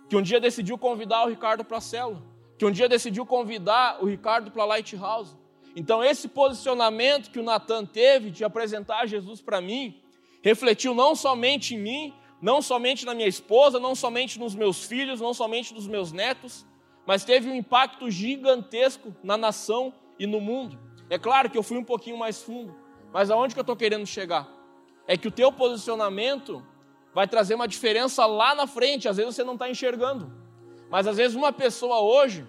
que 0.07 0.15
um 0.15 0.21
dia 0.21 0.39
decidiu 0.39 0.77
convidar 0.77 1.25
o 1.25 1.29
Ricardo 1.29 1.63
para 1.63 1.77
a 1.77 1.81
célula, 1.81 2.21
que 2.57 2.65
um 2.65 2.71
dia 2.71 2.87
decidiu 2.87 3.25
convidar 3.25 4.03
o 4.03 4.05
Ricardo 4.05 4.51
para 4.51 4.63
a 4.63 4.65
Lighthouse. 4.65 5.35
Então, 5.75 6.03
esse 6.03 6.27
posicionamento 6.27 7.31
que 7.31 7.39
o 7.39 7.43
Natan 7.43 7.85
teve 7.85 8.29
de 8.31 8.43
apresentar 8.43 9.05
Jesus 9.05 9.41
para 9.41 9.61
mim, 9.61 10.01
refletiu 10.41 10.93
não 10.93 11.15
somente 11.15 11.75
em 11.75 11.79
mim, 11.79 12.13
não 12.41 12.61
somente 12.61 13.05
na 13.05 13.13
minha 13.13 13.27
esposa, 13.27 13.79
não 13.79 13.93
somente 13.93 14.39
nos 14.39 14.55
meus 14.55 14.85
filhos, 14.85 15.19
não 15.19 15.33
somente 15.33 15.73
nos 15.73 15.87
meus 15.87 16.11
netos, 16.11 16.65
mas 17.05 17.25
teve 17.25 17.49
um 17.49 17.55
impacto 17.55 18.09
gigantesco 18.09 19.15
na 19.23 19.35
nação 19.35 19.93
e 20.17 20.25
no 20.25 20.39
mundo. 20.39 20.79
É 21.09 21.17
claro 21.17 21.49
que 21.49 21.57
eu 21.57 21.63
fui 21.63 21.77
um 21.77 21.83
pouquinho 21.83 22.17
mais 22.17 22.41
fundo, 22.41 22.75
mas 23.11 23.31
aonde 23.31 23.53
que 23.53 23.59
eu 23.59 23.63
estou 23.63 23.75
querendo 23.75 24.05
chegar? 24.05 24.47
É 25.07 25.17
que 25.17 25.27
o 25.27 25.31
teu 25.31 25.51
posicionamento 25.51 26.65
vai 27.13 27.27
trazer 27.27 27.55
uma 27.55 27.67
diferença 27.67 28.25
lá 28.25 28.53
na 28.53 28.67
frente, 28.67 29.07
às 29.07 29.17
vezes 29.17 29.35
você 29.35 29.43
não 29.43 29.53
está 29.53 29.69
enxergando. 29.69 30.31
Mas 30.89 31.07
às 31.07 31.17
vezes 31.17 31.35
uma 31.35 31.51
pessoa 31.51 31.99
hoje 31.99 32.47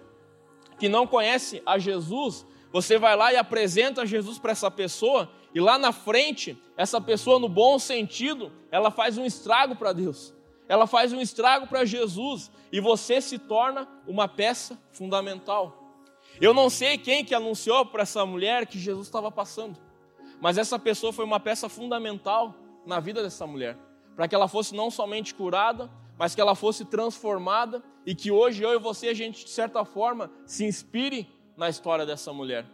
que 0.79 0.88
não 0.88 1.07
conhece 1.07 1.62
a 1.64 1.79
Jesus, 1.79 2.46
você 2.72 2.98
vai 2.98 3.16
lá 3.16 3.33
e 3.33 3.37
apresenta 3.37 4.06
Jesus 4.06 4.38
para 4.38 4.52
essa 4.52 4.70
pessoa 4.70 5.30
e 5.54 5.61
lá 5.61 5.78
na 5.78 5.92
frente, 5.92 6.56
essa 6.76 7.00
pessoa, 7.00 7.38
no 7.38 7.48
bom 7.48 7.78
sentido, 7.78 8.52
ela 8.70 8.90
faz 8.90 9.18
um 9.18 9.24
estrago 9.24 9.74
para 9.74 9.92
Deus. 9.92 10.33
Ela 10.68 10.87
faz 10.87 11.12
um 11.12 11.20
estrago 11.20 11.66
para 11.66 11.85
Jesus. 11.85 12.50
E 12.70 12.80
você 12.80 13.20
se 13.20 13.38
torna 13.38 13.88
uma 14.06 14.28
peça 14.28 14.80
fundamental. 14.92 15.76
Eu 16.40 16.54
não 16.54 16.70
sei 16.70 16.96
quem 16.96 17.24
que 17.24 17.35
anunciou 17.35 17.85
para 17.85 18.02
essa 18.02 18.24
mulher 18.24 18.66
que 18.66 18.78
Jesus 18.78 19.09
estava 19.09 19.30
passando. 19.30 19.76
Mas 20.40 20.56
essa 20.56 20.78
pessoa 20.78 21.12
foi 21.12 21.24
uma 21.24 21.40
peça 21.40 21.68
fundamental 21.68 22.54
na 22.87 23.00
vida 23.00 23.22
dessa 23.22 23.46
mulher. 23.46 23.76
Para 24.14 24.28
que 24.28 24.35
ela 24.35 24.46
fosse 24.46 24.74
não 24.74 24.90
somente 24.90 25.35
curada, 25.35 25.90
mas 26.16 26.35
que 26.35 26.40
ela 26.40 26.54
fosse 26.54 26.85
transformada. 26.85 27.83
E 28.06 28.14
que 28.14 28.30
hoje 28.30 28.62
eu 28.62 28.72
e 28.72 28.78
você, 28.78 29.09
a 29.09 29.14
gente, 29.14 29.44
de 29.44 29.50
certa 29.50 29.85
forma, 29.85 30.30
se 30.46 30.64
inspire 30.64 31.28
na 31.61 31.68
história 31.68 32.07
dessa 32.07 32.33
mulher. 32.33 32.64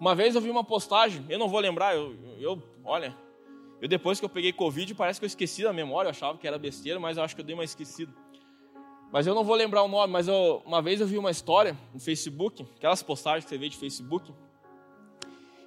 Uma 0.00 0.14
vez 0.14 0.34
eu 0.34 0.40
vi 0.40 0.48
uma 0.48 0.64
postagem, 0.64 1.22
eu 1.28 1.38
não 1.38 1.46
vou 1.46 1.60
lembrar, 1.60 1.94
eu, 1.94 2.16
eu 2.38 2.62
olha, 2.82 3.14
eu 3.82 3.86
depois 3.86 4.18
que 4.18 4.24
eu 4.24 4.30
peguei 4.30 4.50
Covid, 4.50 4.94
parece 4.94 5.20
que 5.20 5.24
eu 5.24 5.26
esqueci 5.26 5.62
da 5.62 5.74
memória, 5.74 6.06
eu 6.06 6.10
achava 6.10 6.38
que 6.38 6.48
era 6.48 6.58
besteira, 6.58 6.98
mas 6.98 7.18
eu 7.18 7.22
acho 7.22 7.34
que 7.34 7.42
eu 7.42 7.44
dei 7.44 7.52
uma 7.52 7.64
esquecida. 7.64 8.10
Mas 9.12 9.26
eu 9.26 9.34
não 9.34 9.44
vou 9.44 9.54
lembrar 9.54 9.82
o 9.82 9.88
nome, 9.88 10.10
mas 10.10 10.26
eu, 10.26 10.62
uma 10.64 10.80
vez 10.80 11.02
eu 11.02 11.06
vi 11.06 11.18
uma 11.18 11.30
história 11.30 11.76
no 11.92 12.00
Facebook, 12.00 12.66
aquelas 12.78 13.02
postagens 13.02 13.44
que 13.44 13.50
você 13.50 13.58
vê 13.58 13.68
de 13.68 13.76
Facebook, 13.76 14.32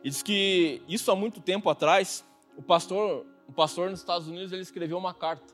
e 0.04 0.10
diz 0.10 0.24
que 0.24 0.82
isso 0.88 1.12
há 1.12 1.16
muito 1.16 1.42
tempo 1.42 1.70
atrás, 1.70 2.26
o 2.58 2.64
pastor, 2.64 3.24
o 3.48 3.54
pastor 3.54 3.92
nos 3.92 4.00
Estados 4.00 4.28
Unidos, 4.28 4.52
ele 4.52 4.64
escreveu 4.64 4.98
uma 4.98 5.14
carta. 5.14 5.54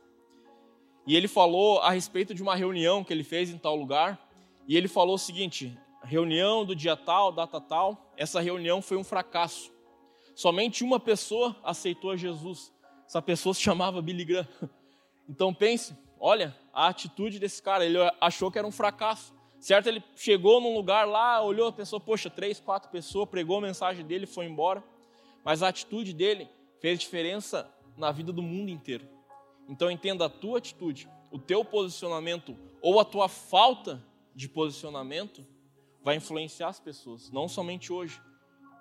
E 1.05 1.17
ele 1.17 1.27
falou 1.27 1.79
a 1.81 1.91
respeito 1.91 2.33
de 2.33 2.41
uma 2.41 2.55
reunião 2.55 3.03
que 3.03 3.11
ele 3.11 3.25
fez 3.25 3.49
em 3.49 3.57
tal 3.57 3.75
lugar, 3.75 4.17
e 4.65 4.77
ele 4.77 4.87
falou 4.87 5.15
o 5.15 5.19
seguinte: 5.19 5.77
reunião 6.05 6.65
do 6.65 6.75
dia 6.75 6.95
tal, 6.95 7.31
data 7.31 7.59
tal, 7.59 8.13
essa 8.17 8.39
reunião 8.39 8.81
foi 8.81 8.97
um 8.97 9.03
fracasso. 9.03 9.71
Somente 10.35 10.83
uma 10.83 10.99
pessoa 10.99 11.55
aceitou 11.63 12.11
a 12.11 12.15
Jesus. 12.15 12.73
Essa 13.05 13.21
pessoa 13.21 13.53
se 13.53 13.61
chamava 13.61 14.01
Billy 14.01 14.25
Graham. 14.25 14.47
Então 15.31 15.53
pense, 15.53 15.95
olha 16.19 16.57
a 16.73 16.87
atitude 16.87 17.37
desse 17.37 17.61
cara. 17.61 17.85
Ele 17.85 17.99
achou 18.19 18.49
que 18.49 18.57
era 18.57 18.67
um 18.67 18.71
fracasso. 18.71 19.31
Certo? 19.59 19.85
Ele 19.85 20.01
chegou 20.15 20.59
num 20.59 20.73
lugar 20.73 21.07
lá, 21.07 21.39
olhou, 21.43 21.71
pensou, 21.71 21.99
poxa, 21.99 22.31
três, 22.31 22.59
quatro 22.59 22.89
pessoas, 22.89 23.29
pregou 23.29 23.57
a 23.57 23.61
mensagem 23.61 24.03
dele 24.03 24.23
e 24.23 24.27
foi 24.27 24.45
embora. 24.45 24.83
Mas 25.43 25.61
a 25.61 25.67
atitude 25.67 26.13
dele 26.13 26.49
fez 26.81 26.99
diferença 26.99 27.71
na 27.95 28.11
vida 28.11 28.31
do 28.31 28.41
mundo 28.41 28.71
inteiro. 28.71 29.07
Então 29.67 29.91
entenda 29.91 30.25
a 30.25 30.29
tua 30.29 30.57
atitude, 30.57 31.07
o 31.29 31.37
teu 31.37 31.63
posicionamento 31.63 32.57
ou 32.81 32.99
a 32.99 33.05
tua 33.05 33.27
falta 33.27 34.03
de 34.33 34.49
posicionamento 34.49 35.45
vai 36.03 36.15
influenciar 36.15 36.69
as 36.69 36.79
pessoas, 36.79 37.31
não 37.31 37.47
somente 37.47 37.91
hoje, 37.91 38.21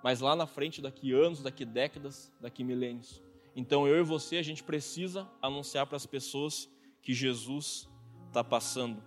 mas 0.02 0.20
lá 0.20 0.36
na 0.36 0.46
frente, 0.46 0.80
daqui 0.80 1.12
anos, 1.12 1.42
daqui 1.42 1.64
décadas, 1.64 2.32
daqui 2.40 2.62
milênios. 2.62 3.22
Então 3.54 3.88
eu 3.88 3.98
e 3.98 4.02
você, 4.02 4.36
a 4.36 4.42
gente 4.42 4.62
precisa 4.62 5.28
anunciar 5.42 5.86
para 5.86 5.96
as 5.96 6.06
pessoas 6.06 6.70
que 7.02 7.12
Jesus 7.12 7.88
está 8.28 8.44
passando. 8.44 9.02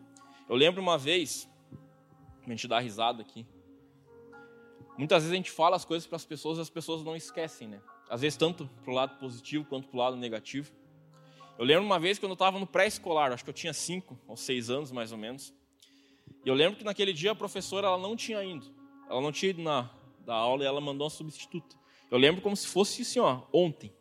Eu 0.49 0.55
lembro 0.55 0.81
uma 0.81 0.97
vez, 0.97 1.49
a 2.45 2.49
gente 2.49 2.67
dá 2.67 2.79
risada 2.79 3.21
aqui, 3.21 3.45
muitas 4.97 5.23
vezes 5.23 5.31
a 5.31 5.37
gente 5.37 5.51
fala 5.51 5.75
as 5.75 5.85
coisas 5.85 6.05
para 6.05 6.17
as 6.17 6.25
pessoas 6.25 6.57
e 6.57 6.61
as 6.61 6.69
pessoas 6.69 7.03
não 7.03 7.15
esquecem, 7.15 7.67
né? 7.67 7.81
Às 8.09 8.21
vezes 8.21 8.37
tanto 8.37 8.69
para 8.83 8.91
o 8.91 8.93
lado 8.93 9.17
positivo 9.19 9.63
quanto 9.63 9.87
para 9.87 9.95
o 9.95 9.99
lado 9.99 10.17
negativo. 10.17 10.71
Eu 11.57 11.63
lembro 11.63 11.85
uma 11.85 11.99
vez 11.99 12.19
quando 12.19 12.31
eu 12.31 12.33
estava 12.33 12.59
no 12.59 12.67
pré-escolar, 12.67 13.31
acho 13.31 13.43
que 13.43 13.49
eu 13.49 13.53
tinha 13.53 13.71
cinco 13.71 14.19
ou 14.27 14.35
seis 14.35 14.69
anos 14.69 14.91
mais 14.91 15.11
ou 15.11 15.17
menos. 15.17 15.53
E 16.43 16.49
eu 16.49 16.55
lembro 16.55 16.77
que 16.77 16.83
naquele 16.83 17.13
dia 17.13 17.31
a 17.31 17.35
professora 17.35 17.87
ela 17.87 17.97
não 17.97 18.15
tinha 18.15 18.43
ido. 18.43 18.65
Ela 19.09 19.21
não 19.21 19.31
tinha 19.31 19.49
ido 19.49 19.61
na 19.61 19.89
da 20.25 20.35
aula 20.35 20.63
e 20.63 20.67
ela 20.67 20.79
mandou 20.79 21.05
uma 21.05 21.11
substituta. 21.11 21.75
Eu 22.09 22.17
lembro 22.17 22.41
como 22.41 22.55
se 22.55 22.67
fosse 22.67 23.01
assim, 23.01 23.19
ó, 23.19 23.41
ontem. 23.51 23.91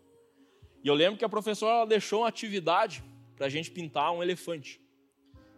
E 0.83 0.89
eu 0.89 0.95
lembro 0.95 1.19
que 1.19 1.25
a 1.25 1.29
professora 1.29 1.79
ela 1.79 1.87
deixou 1.87 2.21
uma 2.21 2.29
atividade 2.29 3.03
para 3.37 3.47
a 3.47 3.49
gente 3.49 3.71
pintar 3.71 4.13
um 4.13 4.23
elefante. 4.23 4.81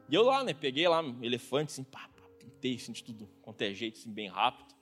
E 0.08 0.14
eu 0.14 0.22
lá, 0.22 0.44
né, 0.44 0.52
peguei 0.52 0.86
lá 0.86 1.00
um 1.00 1.22
elefante, 1.22 1.72
assim, 1.72 1.84
pá, 1.84 2.08
pá, 2.16 2.22
pintei 2.38 2.74
assim, 2.74 2.92
de 2.92 3.02
tudo, 3.02 3.28
quanto 3.40 3.62
é 3.62 3.72
jeito, 3.72 3.98
assim, 3.98 4.12
bem 4.12 4.28
rápido. 4.28 4.74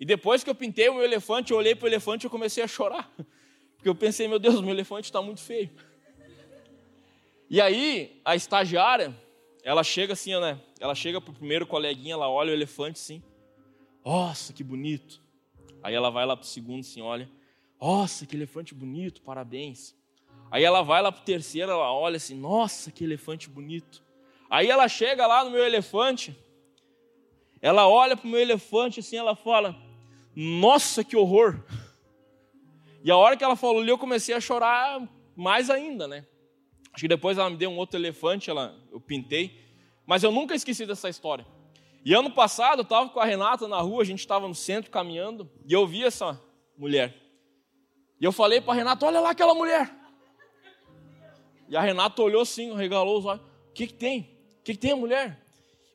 E 0.00 0.04
depois 0.04 0.42
que 0.42 0.50
eu 0.50 0.54
pintei 0.54 0.88
o 0.88 0.94
meu 0.94 1.04
elefante, 1.04 1.52
eu 1.52 1.58
olhei 1.58 1.74
para 1.74 1.84
o 1.84 1.88
elefante 1.88 2.26
e 2.26 2.30
comecei 2.30 2.62
a 2.62 2.68
chorar. 2.68 3.12
Porque 3.76 3.88
eu 3.88 3.94
pensei, 3.94 4.26
meu 4.26 4.38
Deus, 4.38 4.60
meu 4.60 4.70
elefante 4.70 5.04
está 5.04 5.22
muito 5.22 5.40
feio. 5.40 5.70
E 7.48 7.60
aí, 7.60 8.20
a 8.24 8.34
estagiária, 8.34 9.14
ela 9.64 9.82
chega 9.82 10.12
assim, 10.12 10.38
né? 10.38 10.60
Ela 10.78 10.94
chega 10.94 11.20
pro 11.20 11.32
primeiro 11.32 11.66
coleguinha, 11.66 12.12
ela 12.12 12.28
olha 12.28 12.50
o 12.50 12.54
elefante 12.54 13.00
assim. 13.00 13.22
Nossa, 14.04 14.52
que 14.52 14.62
bonito. 14.62 15.24
Aí 15.82 15.94
ela 15.94 16.10
vai 16.10 16.26
lá 16.26 16.36
pro 16.36 16.46
segundo, 16.46 16.80
assim, 16.80 17.00
olha. 17.00 17.28
Nossa, 17.80 18.26
que 18.26 18.36
elefante 18.36 18.74
bonito, 18.74 19.22
parabéns. 19.22 19.96
Aí 20.50 20.62
ela 20.62 20.82
vai 20.82 21.00
lá 21.02 21.10
pro 21.10 21.22
terceiro, 21.22 21.72
ela 21.72 21.92
olha 21.92 22.16
assim, 22.16 22.34
nossa, 22.34 22.90
que 22.90 23.04
elefante 23.04 23.48
bonito. 23.48 24.04
Aí 24.50 24.68
ela 24.68 24.86
chega 24.86 25.26
lá 25.26 25.42
no 25.42 25.50
meu 25.50 25.64
elefante, 25.64 26.36
ela 27.60 27.88
olha 27.88 28.16
pro 28.16 28.28
meu 28.28 28.38
elefante 28.38 29.00
assim, 29.00 29.16
ela 29.16 29.34
fala, 29.34 29.74
nossa, 30.36 31.02
que 31.02 31.16
horror. 31.16 31.64
E 33.02 33.10
a 33.10 33.16
hora 33.16 33.36
que 33.36 33.44
ela 33.44 33.56
falou 33.56 33.80
ali, 33.80 33.90
eu 33.90 33.98
comecei 33.98 34.34
a 34.34 34.40
chorar 34.40 35.02
mais 35.34 35.70
ainda, 35.70 36.06
né? 36.06 36.26
Acho 36.94 37.00
que 37.00 37.08
depois 37.08 37.36
ela 37.36 37.50
me 37.50 37.56
deu 37.56 37.70
um 37.70 37.76
outro 37.76 37.98
elefante, 37.98 38.48
ela, 38.48 38.72
eu 38.92 39.00
pintei. 39.00 39.60
Mas 40.06 40.22
eu 40.22 40.30
nunca 40.30 40.54
esqueci 40.54 40.86
dessa 40.86 41.08
história. 41.08 41.44
E 42.04 42.14
ano 42.14 42.30
passado 42.30 42.78
eu 42.78 42.82
estava 42.84 43.08
com 43.08 43.18
a 43.18 43.24
Renata 43.24 43.66
na 43.66 43.80
rua, 43.80 44.02
a 44.02 44.06
gente 44.06 44.20
estava 44.20 44.46
no 44.46 44.54
centro 44.54 44.92
caminhando, 44.92 45.50
e 45.66 45.72
eu 45.72 45.84
vi 45.86 46.04
essa 46.04 46.40
mulher. 46.78 47.16
E 48.20 48.24
eu 48.24 48.30
falei 48.30 48.60
para 48.60 48.74
a 48.74 48.76
Renata: 48.76 49.06
Olha 49.06 49.20
lá 49.20 49.30
aquela 49.30 49.54
mulher. 49.54 49.92
E 51.68 51.76
a 51.76 51.80
Renata 51.80 52.22
olhou 52.22 52.42
assim, 52.42 52.72
regalou 52.76 53.18
os 53.18 53.24
olhos: 53.24 53.42
O 53.42 53.72
que, 53.72 53.88
que 53.88 53.94
tem? 53.94 54.20
O 54.60 54.62
que, 54.62 54.72
que 54.74 54.78
tem 54.78 54.92
a 54.92 54.96
mulher? 54.96 55.44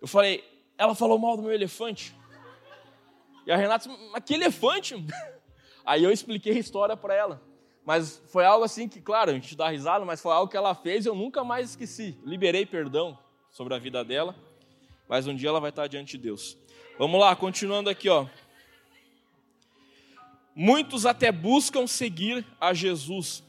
Eu 0.02 0.08
falei: 0.08 0.44
Ela 0.78 0.94
falou 0.94 1.18
mal 1.18 1.38
do 1.38 1.44
meu 1.44 1.54
elefante. 1.54 2.14
E 3.46 3.52
a 3.52 3.56
Renata 3.56 3.88
disse: 3.88 4.10
Mas 4.12 4.24
que 4.26 4.34
elefante? 4.34 4.96
Aí 5.86 6.04
eu 6.04 6.12
expliquei 6.12 6.58
a 6.58 6.60
história 6.60 6.98
para 6.98 7.14
ela. 7.14 7.49
Mas 7.90 8.22
foi 8.28 8.46
algo 8.46 8.64
assim 8.64 8.88
que, 8.88 9.02
claro, 9.02 9.32
a 9.32 9.34
gente 9.34 9.56
dá 9.56 9.68
risada, 9.68 10.06
mas 10.06 10.22
foi 10.22 10.32
algo 10.32 10.48
que 10.48 10.56
ela 10.56 10.76
fez 10.76 11.06
e 11.08 11.10
eu 11.10 11.16
nunca 11.16 11.44
mais 11.44 11.72
esqueci. 11.72 12.16
Liberei 12.24 12.64
perdão 12.64 13.18
sobre 13.50 13.74
a 13.74 13.80
vida 13.80 14.06
dela, 14.06 14.36
mas 15.08 15.26
um 15.26 15.36
dia 15.36 15.50
ela 15.50 15.60
vai 15.60 15.72
estar 15.72 15.88
diante 15.88 16.16
de 16.16 16.20
Deus. 16.20 16.56
Vamos 17.00 17.20
lá, 17.20 17.36
continuando 17.36 17.90
aqui, 17.90 18.08
ó. 18.08 18.28
Muitos 20.54 21.04
até 21.04 21.32
buscam 21.32 21.88
seguir 21.88 22.46
a 22.62 22.76
Jesus, 22.76 23.44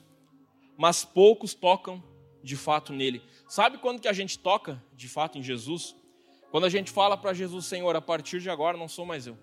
mas 0.75 1.05
poucos 1.05 1.53
tocam 1.53 2.03
de 2.43 2.57
fato 2.57 2.95
nele. 2.95 3.23
Sabe 3.47 3.77
quando 3.77 4.01
que 4.01 4.09
a 4.09 4.13
gente 4.15 4.39
toca 4.39 4.83
de 4.97 5.07
fato 5.07 5.37
em 5.37 5.43
Jesus? 5.43 5.95
Quando 6.51 6.65
a 6.65 6.71
gente 6.71 6.91
fala 6.91 7.15
para 7.15 7.35
Jesus, 7.35 7.67
Senhor, 7.67 7.95
a 7.95 8.01
partir 8.01 8.41
de 8.41 8.49
agora 8.49 8.79
não 8.79 8.89
sou 8.89 9.05
mais 9.05 9.27
eu. 9.27 9.37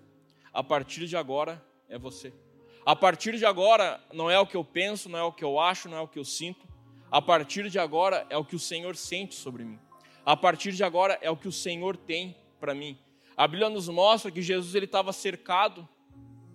A 0.52 0.64
partir 0.64 1.06
de 1.06 1.16
agora 1.16 1.64
é 1.88 1.96
você. 1.96 2.32
A 2.88 2.96
partir 2.96 3.36
de 3.36 3.44
agora 3.44 4.00
não 4.14 4.30
é 4.30 4.40
o 4.40 4.46
que 4.46 4.56
eu 4.56 4.64
penso, 4.64 5.10
não 5.10 5.18
é 5.18 5.22
o 5.22 5.30
que 5.30 5.44
eu 5.44 5.60
acho, 5.60 5.90
não 5.90 5.98
é 5.98 6.00
o 6.00 6.08
que 6.08 6.18
eu 6.18 6.24
sinto. 6.24 6.66
A 7.10 7.20
partir 7.20 7.68
de 7.68 7.78
agora 7.78 8.26
é 8.30 8.36
o 8.38 8.42
que 8.42 8.56
o 8.56 8.58
Senhor 8.58 8.96
sente 8.96 9.34
sobre 9.34 9.62
mim. 9.62 9.78
A 10.24 10.34
partir 10.34 10.72
de 10.72 10.82
agora 10.82 11.18
é 11.20 11.30
o 11.30 11.36
que 11.36 11.46
o 11.46 11.52
Senhor 11.52 11.98
tem 11.98 12.34
para 12.58 12.74
mim. 12.74 12.96
A 13.36 13.46
Bíblia 13.46 13.68
nos 13.68 13.90
mostra 13.90 14.30
que 14.30 14.40
Jesus 14.40 14.74
estava 14.74 15.12
cercado 15.12 15.86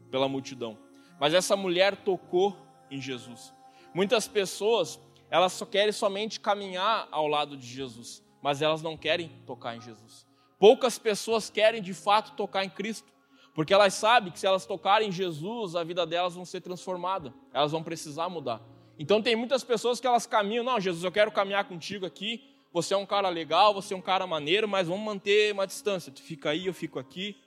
pela 0.10 0.28
multidão, 0.28 0.76
mas 1.19 1.36
essa 1.36 1.56
mulher 1.56 1.98
tocou 1.98 2.58
em 2.89 3.00
Jesus. 3.00 3.54
Muitas 3.93 4.28
pessoas 4.28 5.00
elas 5.30 5.54
só 5.54 5.67
querem 5.67 5.91
somente 5.91 6.39
caminhar 6.39 7.08
ao 7.12 7.28
lado 7.28 7.56
de 7.56 7.67
Jesus, 7.67 8.26
mas 8.41 8.60
elas 8.60 8.82
não 8.82 8.98
querem 8.98 9.30
tocar 9.46 9.76
em 9.76 9.82
Jesus. 9.82 10.26
Poucas 10.58 10.98
pessoas 10.98 11.52
querem 11.52 11.80
de 11.80 11.93
fato 11.93 12.36
tocar 12.36 12.65
em 12.65 12.72
Cristo, 12.72 13.12
porque 13.54 13.74
elas 13.74 13.94
sabem 13.94 14.32
que 14.32 14.39
se 14.39 14.48
elas 14.48 14.66
tocarem 14.66 15.10
em 15.10 15.12
Jesus, 15.12 15.76
a 15.76 15.84
vida 15.84 16.06
delas 16.06 16.34
vão 16.34 16.46
ser 16.46 16.62
transformada, 16.62 17.34
elas 17.54 17.72
vão 17.72 17.84
precisar 17.84 18.30
mudar. 18.30 18.62
Então 18.98 19.22
tem 19.22 19.36
muitas 19.36 19.63
pessoas 19.63 20.00
que 20.00 20.08
elas 20.08 20.26
caminham, 20.26 20.63
não, 20.63 20.80
Jesus, 20.80 21.04
eu 21.04 21.12
quero 21.12 21.32
caminhar 21.32 21.66
contigo 21.66 22.06
aqui, 22.06 22.44
você 22.74 22.96
é 22.96 22.98
um 22.98 23.06
cara 23.06 23.30
legal, 23.30 23.72
você 23.72 23.94
é 23.94 23.98
um 23.98 24.02
cara 24.02 24.26
maneiro, 24.26 24.68
mas 24.68 24.88
vamos 24.88 25.06
manter 25.06 25.54
uma 25.54 25.68
distância. 25.68 26.12
Tu 26.12 26.24
fica 26.24 26.50
aí, 26.50 26.66
eu 26.66 26.74
fico 26.74 26.98
aqui. 26.98 27.38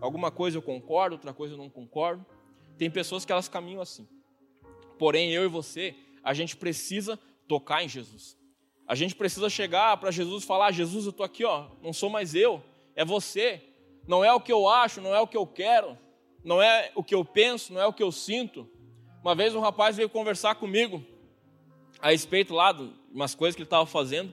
Alguma 0.00 0.30
coisa 0.30 0.58
eu 0.58 0.62
concordo, 0.62 1.16
outra 1.16 1.32
coisa 1.32 1.54
eu 1.54 1.58
não 1.58 1.68
concordo. 1.68 2.24
Tem 2.78 2.88
pessoas 2.88 3.24
que 3.24 3.32
elas 3.32 3.48
caminham 3.48 3.82
assim. 3.82 4.06
Porém, 4.96 5.32
eu 5.32 5.44
e 5.44 5.48
você, 5.48 5.96
a 6.22 6.32
gente 6.32 6.56
precisa 6.56 7.18
tocar 7.48 7.82
em 7.82 7.88
Jesus. 7.88 8.38
A 8.86 8.94
gente 8.94 9.16
precisa 9.16 9.50
chegar 9.50 9.96
para 9.96 10.12
Jesus 10.12 10.44
e 10.44 10.46
falar: 10.46 10.70
Jesus, 10.70 11.04
eu 11.04 11.10
estou 11.10 11.26
aqui, 11.26 11.44
ó, 11.44 11.68
não 11.82 11.92
sou 11.92 12.08
mais 12.08 12.34
eu, 12.34 12.62
é 12.94 13.04
você. 13.04 13.62
Não 14.06 14.24
é 14.24 14.32
o 14.32 14.40
que 14.40 14.52
eu 14.52 14.68
acho, 14.68 15.00
não 15.00 15.14
é 15.14 15.20
o 15.20 15.26
que 15.26 15.36
eu 15.36 15.46
quero, 15.46 15.98
não 16.44 16.62
é 16.62 16.92
o 16.94 17.02
que 17.02 17.14
eu 17.14 17.24
penso, 17.24 17.72
não 17.72 17.80
é 17.80 17.86
o 17.86 17.92
que 17.92 18.02
eu 18.02 18.12
sinto. 18.12 18.68
Uma 19.22 19.34
vez 19.34 19.54
um 19.54 19.60
rapaz 19.60 19.96
veio 19.96 20.08
conversar 20.08 20.54
comigo 20.54 21.02
a 22.00 22.10
respeito 22.10 22.54
lá 22.54 22.72
de 22.72 22.88
umas 23.12 23.34
coisas 23.34 23.56
que 23.56 23.62
ele 23.62 23.66
estava 23.66 23.86
fazendo. 23.86 24.32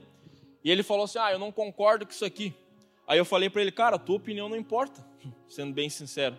E 0.64 0.70
ele 0.70 0.84
falou 0.84 1.06
assim: 1.06 1.18
Ah, 1.18 1.32
eu 1.32 1.40
não 1.40 1.52
concordo 1.52 2.06
com 2.06 2.12
isso 2.12 2.24
aqui. 2.24 2.54
Aí 3.08 3.18
eu 3.18 3.26
falei 3.26 3.50
para 3.50 3.62
ele, 3.62 3.72
cara, 3.72 3.96
a 3.96 4.00
tua 4.00 4.16
opinião 4.16 4.48
não 4.48 4.56
importa, 4.56 5.06
sendo 5.50 5.74
bem 5.74 5.90
sincero. 5.90 6.38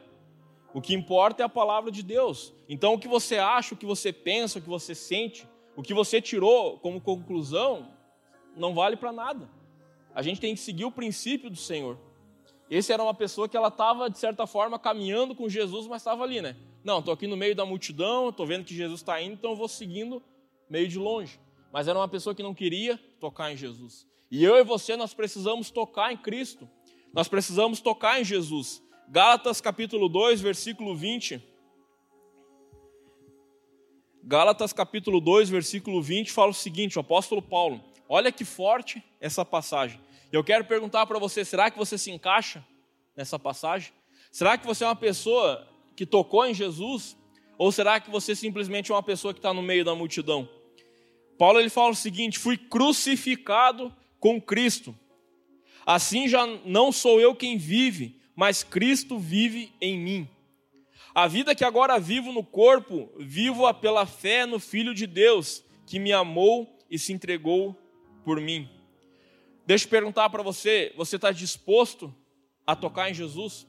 O 0.72 0.80
que 0.80 0.94
importa 0.94 1.42
é 1.42 1.46
a 1.46 1.48
palavra 1.48 1.90
de 1.90 2.02
Deus. 2.02 2.52
Então, 2.68 2.94
o 2.94 2.98
que 2.98 3.06
você 3.06 3.36
acha, 3.36 3.74
o 3.74 3.76
que 3.76 3.86
você 3.86 4.12
pensa, 4.12 4.58
o 4.58 4.62
que 4.62 4.68
você 4.68 4.94
sente, 4.94 5.46
o 5.76 5.82
que 5.82 5.94
você 5.94 6.20
tirou 6.20 6.78
como 6.78 7.00
conclusão, 7.00 7.92
não 8.56 8.74
vale 8.74 8.96
para 8.96 9.12
nada. 9.12 9.48
A 10.14 10.22
gente 10.22 10.40
tem 10.40 10.54
que 10.54 10.60
seguir 10.60 10.84
o 10.84 10.90
princípio 10.90 11.48
do 11.48 11.56
Senhor. 11.56 11.98
Esse 12.70 12.92
era 12.92 13.02
uma 13.02 13.14
pessoa 13.14 13.48
que 13.48 13.56
ela 13.56 13.68
estava, 13.68 14.08
de 14.08 14.18
certa 14.18 14.46
forma, 14.46 14.78
caminhando 14.78 15.34
com 15.34 15.48
Jesus, 15.48 15.86
mas 15.86 16.02
estava 16.02 16.22
ali, 16.22 16.40
né? 16.40 16.56
Não, 16.82 16.98
estou 16.98 17.12
aqui 17.12 17.26
no 17.26 17.36
meio 17.36 17.54
da 17.54 17.64
multidão, 17.64 18.30
estou 18.30 18.46
vendo 18.46 18.64
que 18.64 18.74
Jesus 18.74 19.00
está 19.00 19.20
indo, 19.20 19.34
então 19.34 19.50
eu 19.50 19.56
vou 19.56 19.68
seguindo 19.68 20.22
meio 20.68 20.88
de 20.88 20.98
longe. 20.98 21.38
Mas 21.72 21.88
era 21.88 21.98
uma 21.98 22.08
pessoa 22.08 22.34
que 22.34 22.42
não 22.42 22.54
queria 22.54 22.98
tocar 23.20 23.52
em 23.52 23.56
Jesus. 23.56 24.06
E 24.30 24.42
eu 24.42 24.56
e 24.56 24.64
você, 24.64 24.96
nós 24.96 25.12
precisamos 25.12 25.70
tocar 25.70 26.12
em 26.12 26.16
Cristo. 26.16 26.68
Nós 27.12 27.28
precisamos 27.28 27.80
tocar 27.80 28.20
em 28.20 28.24
Jesus. 28.24 28.82
Gálatas 29.08 29.60
capítulo 29.60 30.08
2, 30.08 30.40
versículo 30.40 30.94
20. 30.94 31.42
Gálatas 34.22 34.72
capítulo 34.72 35.20
2, 35.20 35.50
versículo 35.50 36.00
20 36.00 36.32
fala 36.32 36.50
o 36.50 36.54
seguinte, 36.54 36.96
o 36.96 37.00
apóstolo 37.00 37.42
Paulo. 37.42 37.80
Olha 38.08 38.32
que 38.32 38.44
forte 38.44 39.02
essa 39.20 39.44
passagem. 39.44 40.00
Eu 40.32 40.42
quero 40.42 40.64
perguntar 40.64 41.06
para 41.06 41.18
você, 41.18 41.44
será 41.44 41.70
que 41.70 41.78
você 41.78 41.96
se 41.96 42.10
encaixa 42.10 42.64
nessa 43.16 43.38
passagem? 43.38 43.92
Será 44.30 44.58
que 44.58 44.66
você 44.66 44.84
é 44.84 44.86
uma 44.86 44.96
pessoa 44.96 45.66
que 45.94 46.04
tocou 46.04 46.44
em 46.46 46.54
Jesus? 46.54 47.16
Ou 47.56 47.70
será 47.70 48.00
que 48.00 48.10
você 48.10 48.34
simplesmente 48.34 48.90
é 48.90 48.94
uma 48.94 49.02
pessoa 49.02 49.32
que 49.32 49.38
está 49.38 49.54
no 49.54 49.62
meio 49.62 49.84
da 49.84 49.94
multidão? 49.94 50.48
Paulo 51.38 51.60
ele 51.60 51.70
fala 51.70 51.90
o 51.90 51.96
seguinte: 51.96 52.38
fui 52.38 52.56
crucificado 52.56 53.94
com 54.18 54.40
Cristo. 54.40 54.96
Assim 55.86 56.28
já 56.28 56.46
não 56.64 56.90
sou 56.90 57.20
eu 57.20 57.34
quem 57.34 57.56
vive, 57.58 58.20
mas 58.34 58.62
Cristo 58.62 59.18
vive 59.18 59.72
em 59.80 59.98
mim. 59.98 60.28
A 61.14 61.28
vida 61.28 61.54
que 61.54 61.64
agora 61.64 62.00
vivo 62.00 62.32
no 62.32 62.42
corpo, 62.42 63.08
vivo-a 63.18 63.72
pela 63.72 64.04
fé 64.04 64.46
no 64.46 64.58
Filho 64.58 64.92
de 64.92 65.06
Deus, 65.06 65.62
que 65.86 65.98
me 66.00 66.12
amou 66.12 66.76
e 66.90 66.98
se 66.98 67.12
entregou 67.12 67.76
por 68.24 68.40
mim. 68.40 68.68
Deixa 69.66 69.86
eu 69.86 69.90
perguntar 69.90 70.28
para 70.30 70.42
você: 70.42 70.92
você 70.96 71.16
está 71.16 71.30
disposto 71.30 72.14
a 72.66 72.76
tocar 72.76 73.10
em 73.10 73.14
Jesus? 73.14 73.66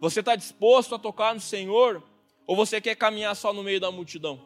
Você 0.00 0.20
está 0.20 0.36
disposto 0.36 0.94
a 0.94 0.98
tocar 0.98 1.34
no 1.34 1.40
Senhor? 1.40 2.02
Ou 2.46 2.56
você 2.56 2.80
quer 2.80 2.96
caminhar 2.96 3.36
só 3.36 3.52
no 3.52 3.62
meio 3.62 3.80
da 3.80 3.90
multidão? 3.90 4.42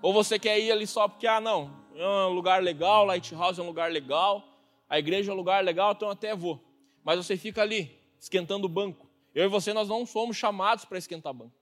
Ou 0.00 0.12
você 0.12 0.38
quer 0.38 0.58
ir 0.58 0.70
ali 0.70 0.86
só 0.86 1.08
porque, 1.08 1.26
ah, 1.26 1.40
não, 1.40 1.74
é 1.94 2.06
um 2.26 2.32
lugar 2.32 2.62
legal, 2.62 3.04
Lighthouse 3.04 3.58
é 3.58 3.62
um 3.62 3.66
lugar 3.66 3.90
legal, 3.90 4.44
a 4.88 4.98
igreja 4.98 5.30
é 5.30 5.34
um 5.34 5.36
lugar 5.36 5.64
legal, 5.64 5.92
então 5.92 6.10
até 6.10 6.34
vou. 6.34 6.62
Mas 7.04 7.24
você 7.24 7.36
fica 7.36 7.62
ali, 7.62 7.98
esquentando 8.18 8.66
o 8.66 8.68
banco. 8.68 9.08
Eu 9.34 9.44
e 9.44 9.48
você, 9.48 9.72
nós 9.72 9.88
não 9.88 10.04
somos 10.04 10.36
chamados 10.36 10.84
para 10.84 10.98
esquentar 10.98 11.32
banco. 11.32 11.54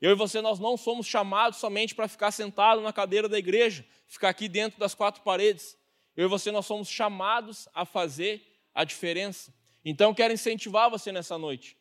Eu 0.00 0.10
e 0.10 0.14
você, 0.14 0.40
nós 0.40 0.58
não 0.58 0.76
somos 0.76 1.06
chamados 1.06 1.58
somente 1.58 1.94
para 1.94 2.08
ficar 2.08 2.30
sentado 2.30 2.80
na 2.80 2.92
cadeira 2.92 3.28
da 3.28 3.38
igreja, 3.38 3.86
ficar 4.06 4.28
aqui 4.30 4.48
dentro 4.48 4.78
das 4.78 4.94
quatro 4.94 5.22
paredes. 5.22 5.76
Eu 6.16 6.26
e 6.26 6.28
você, 6.28 6.50
nós 6.50 6.66
somos 6.66 6.88
chamados 6.88 7.68
a 7.74 7.84
fazer 7.84 8.42
a 8.74 8.84
diferença. 8.84 9.52
Então, 9.84 10.14
quero 10.14 10.32
incentivar 10.32 10.90
você 10.90 11.10
nessa 11.10 11.36
noite. 11.36 11.76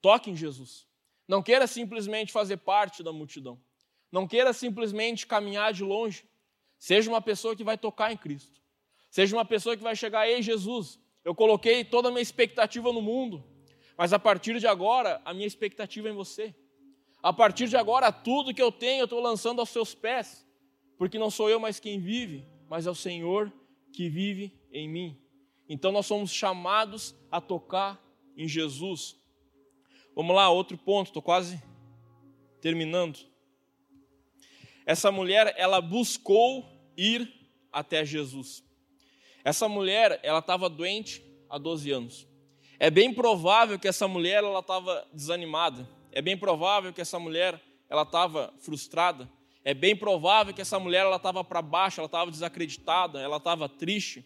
Toque 0.00 0.30
em 0.30 0.36
Jesus. 0.36 0.86
Não 1.28 1.42
queira 1.42 1.66
simplesmente 1.66 2.32
fazer 2.32 2.58
parte 2.58 3.02
da 3.02 3.12
multidão. 3.12 3.60
Não 4.10 4.26
queira 4.26 4.52
simplesmente 4.52 5.26
caminhar 5.26 5.72
de 5.72 5.82
longe. 5.82 6.24
Seja 6.78 7.10
uma 7.10 7.20
pessoa 7.20 7.56
que 7.56 7.64
vai 7.64 7.76
tocar 7.76 8.12
em 8.12 8.16
Cristo. 8.16 8.60
Seja 9.10 9.36
uma 9.36 9.44
pessoa 9.44 9.76
que 9.76 9.82
vai 9.82 9.96
chegar, 9.96 10.28
ei 10.28 10.42
Jesus, 10.42 11.00
eu 11.24 11.34
coloquei 11.34 11.84
toda 11.84 12.08
a 12.08 12.10
minha 12.10 12.22
expectativa 12.22 12.92
no 12.92 13.00
mundo, 13.00 13.42
mas 13.96 14.12
a 14.12 14.18
partir 14.18 14.58
de 14.58 14.66
agora, 14.66 15.20
a 15.24 15.32
minha 15.32 15.46
expectativa 15.46 16.08
é 16.08 16.12
em 16.12 16.14
você. 16.14 16.54
A 17.22 17.32
partir 17.32 17.66
de 17.66 17.76
agora, 17.76 18.12
tudo 18.12 18.54
que 18.54 18.62
eu 18.62 18.70
tenho 18.70 19.00
eu 19.00 19.04
estou 19.04 19.20
lançando 19.20 19.60
aos 19.60 19.70
seus 19.70 19.94
pés, 19.94 20.46
porque 20.98 21.18
não 21.18 21.30
sou 21.30 21.48
eu 21.48 21.58
mais 21.58 21.80
quem 21.80 21.98
vive, 21.98 22.46
mas 22.68 22.86
é 22.86 22.90
o 22.90 22.94
Senhor 22.94 23.52
que 23.96 24.10
vive 24.10 24.52
em 24.70 24.86
mim. 24.86 25.18
Então 25.66 25.90
nós 25.90 26.04
somos 26.04 26.30
chamados 26.30 27.16
a 27.32 27.40
tocar 27.40 27.98
em 28.36 28.46
Jesus. 28.46 29.16
Vamos 30.14 30.36
lá, 30.36 30.50
outro 30.50 30.76
ponto, 30.76 31.06
estou 31.06 31.22
quase 31.22 31.60
terminando. 32.60 33.18
Essa 34.84 35.10
mulher, 35.10 35.54
ela 35.56 35.80
buscou 35.80 36.62
ir 36.94 37.32
até 37.72 38.04
Jesus. 38.04 38.62
Essa 39.42 39.66
mulher, 39.66 40.20
ela 40.22 40.40
estava 40.40 40.68
doente 40.68 41.24
há 41.48 41.56
12 41.56 41.90
anos. 41.90 42.28
É 42.78 42.90
bem 42.90 43.14
provável 43.14 43.78
que 43.78 43.88
essa 43.88 44.06
mulher 44.06 44.44
ela 44.44 44.60
estava 44.60 45.08
desanimada. 45.10 45.88
É 46.12 46.20
bem 46.20 46.36
provável 46.36 46.92
que 46.92 47.00
essa 47.00 47.18
mulher 47.18 47.58
ela 47.88 48.02
estava 48.02 48.52
frustrada. 48.58 49.26
É 49.66 49.74
bem 49.74 49.96
provável 49.96 50.54
que 50.54 50.60
essa 50.60 50.78
mulher 50.78 51.00
ela 51.00 51.16
estava 51.16 51.42
para 51.42 51.60
baixo, 51.60 51.98
ela 51.98 52.06
estava 52.06 52.30
desacreditada, 52.30 53.20
ela 53.20 53.38
estava 53.38 53.68
triste. 53.68 54.24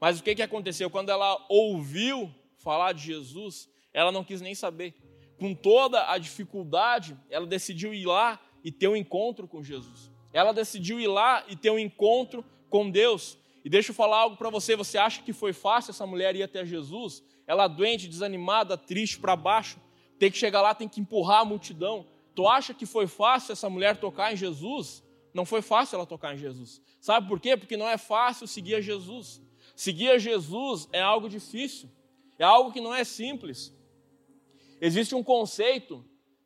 Mas 0.00 0.18
o 0.18 0.24
que, 0.24 0.34
que 0.34 0.42
aconteceu? 0.42 0.90
Quando 0.90 1.08
ela 1.08 1.38
ouviu 1.48 2.28
falar 2.58 2.92
de 2.92 3.00
Jesus, 3.00 3.70
ela 3.92 4.10
não 4.10 4.24
quis 4.24 4.40
nem 4.40 4.56
saber. 4.56 4.92
Com 5.38 5.54
toda 5.54 6.10
a 6.10 6.18
dificuldade, 6.18 7.16
ela 7.30 7.46
decidiu 7.46 7.94
ir 7.94 8.06
lá 8.06 8.40
e 8.64 8.72
ter 8.72 8.88
um 8.88 8.96
encontro 8.96 9.46
com 9.46 9.62
Jesus. 9.62 10.10
Ela 10.32 10.52
decidiu 10.52 10.98
ir 10.98 11.06
lá 11.06 11.44
e 11.48 11.54
ter 11.54 11.70
um 11.70 11.78
encontro 11.78 12.44
com 12.68 12.90
Deus. 12.90 13.38
E 13.64 13.70
deixa 13.70 13.92
eu 13.92 13.94
falar 13.94 14.18
algo 14.18 14.36
para 14.36 14.50
você: 14.50 14.74
você 14.74 14.98
acha 14.98 15.22
que 15.22 15.32
foi 15.32 15.52
fácil 15.52 15.92
essa 15.92 16.08
mulher 16.08 16.34
ir 16.34 16.42
até 16.42 16.66
Jesus? 16.66 17.22
Ela 17.46 17.68
doente, 17.68 18.08
desanimada, 18.08 18.76
triste, 18.76 19.20
para 19.20 19.36
baixo, 19.36 19.78
tem 20.18 20.28
que 20.28 20.38
chegar 20.38 20.60
lá, 20.60 20.74
tem 20.74 20.88
que 20.88 21.00
empurrar 21.00 21.42
a 21.42 21.44
multidão. 21.44 22.04
Tu 22.34 22.46
acha 22.46 22.72
que 22.72 22.86
foi 22.86 23.06
fácil 23.06 23.52
essa 23.52 23.68
mulher 23.68 23.96
tocar 23.98 24.32
em 24.32 24.36
Jesus? 24.36 25.02
Não 25.34 25.44
foi 25.44 25.62
fácil 25.62 25.96
ela 25.96 26.06
tocar 26.06 26.34
em 26.34 26.38
Jesus. 26.38 26.80
Sabe 27.00 27.28
por 27.28 27.40
quê? 27.40 27.56
Porque 27.56 27.76
não 27.76 27.88
é 27.88 27.98
fácil 27.98 28.46
seguir 28.46 28.74
a 28.76 28.80
Jesus. 28.80 29.42
Seguir 29.74 30.10
a 30.10 30.18
Jesus 30.18 30.88
é 30.92 31.00
algo 31.00 31.28
difícil, 31.28 31.88
é 32.38 32.44
algo 32.44 32.72
que 32.72 32.80
não 32.80 32.94
é 32.94 33.04
simples. 33.04 33.74
Existe 34.80 35.14
um 35.14 35.22
conceito 35.22 36.04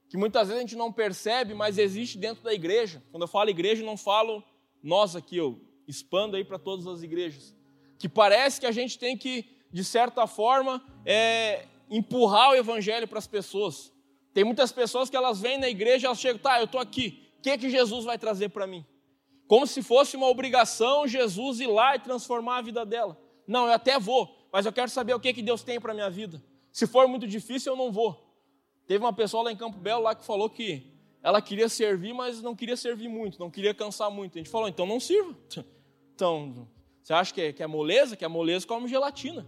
que 0.08 0.16
muitas 0.16 0.48
vezes 0.48 0.58
a 0.58 0.66
gente 0.66 0.76
não 0.76 0.92
percebe, 0.92 1.52
mas 1.54 1.78
existe 1.78 2.18
dentro 2.18 2.44
da 2.44 2.52
igreja. 2.52 3.02
Quando 3.10 3.22
eu 3.22 3.28
falo 3.28 3.50
igreja, 3.50 3.82
eu 3.82 3.86
não 3.86 3.96
falo 3.96 4.44
nós 4.82 5.16
aqui, 5.16 5.36
eu 5.36 5.60
expando 5.88 6.36
aí 6.36 6.44
para 6.44 6.58
todas 6.58 6.86
as 6.86 7.02
igrejas. 7.02 7.54
Que 7.98 8.08
parece 8.08 8.60
que 8.60 8.66
a 8.66 8.72
gente 8.72 8.98
tem 8.98 9.16
que, 9.16 9.44
de 9.72 9.82
certa 9.82 10.26
forma, 10.26 10.84
é, 11.04 11.66
empurrar 11.90 12.50
o 12.50 12.54
evangelho 12.54 13.08
para 13.08 13.18
as 13.18 13.26
pessoas. 13.26 13.92
Tem 14.36 14.44
muitas 14.44 14.70
pessoas 14.70 15.08
que 15.08 15.16
elas 15.16 15.40
vêm 15.40 15.56
na 15.56 15.66
igreja, 15.66 16.08
elas 16.08 16.20
chegam, 16.20 16.38
tá, 16.38 16.58
eu 16.58 16.66
estou 16.66 16.78
aqui, 16.78 17.26
o 17.38 17.40
que, 17.40 17.56
que 17.56 17.70
Jesus 17.70 18.04
vai 18.04 18.18
trazer 18.18 18.50
para 18.50 18.66
mim? 18.66 18.84
Como 19.46 19.66
se 19.66 19.82
fosse 19.82 20.14
uma 20.14 20.28
obrigação 20.28 21.08
Jesus 21.08 21.58
ir 21.58 21.68
lá 21.68 21.96
e 21.96 22.00
transformar 22.00 22.58
a 22.58 22.60
vida 22.60 22.84
dela. 22.84 23.18
Não, 23.46 23.66
eu 23.66 23.72
até 23.72 23.98
vou, 23.98 24.46
mas 24.52 24.66
eu 24.66 24.74
quero 24.74 24.90
saber 24.90 25.14
o 25.14 25.20
que, 25.20 25.32
que 25.32 25.40
Deus 25.40 25.62
tem 25.62 25.80
para 25.80 25.94
minha 25.94 26.10
vida. 26.10 26.44
Se 26.70 26.86
for 26.86 27.08
muito 27.08 27.26
difícil, 27.26 27.72
eu 27.72 27.78
não 27.78 27.90
vou. 27.90 28.30
Teve 28.86 29.02
uma 29.02 29.12
pessoa 29.14 29.42
lá 29.42 29.50
em 29.50 29.56
Campo 29.56 29.78
Belo 29.78 30.02
lá 30.02 30.14
que 30.14 30.22
falou 30.22 30.50
que 30.50 30.86
ela 31.22 31.40
queria 31.40 31.70
servir, 31.70 32.12
mas 32.12 32.42
não 32.42 32.54
queria 32.54 32.76
servir 32.76 33.08
muito, 33.08 33.38
não 33.38 33.50
queria 33.50 33.72
cansar 33.72 34.10
muito. 34.10 34.36
A 34.36 34.38
gente 34.38 34.50
falou, 34.50 34.68
então 34.68 34.84
não 34.84 35.00
sirva. 35.00 35.34
Então, 36.14 36.66
você 37.02 37.12
acha 37.12 37.32
que 37.32 37.40
é, 37.42 37.52
que 37.52 37.62
é 37.62 37.66
moleza? 37.66 38.16
Que 38.16 38.24
é 38.24 38.28
moleza 38.28 38.66
come 38.66 38.88
gelatina. 38.88 39.46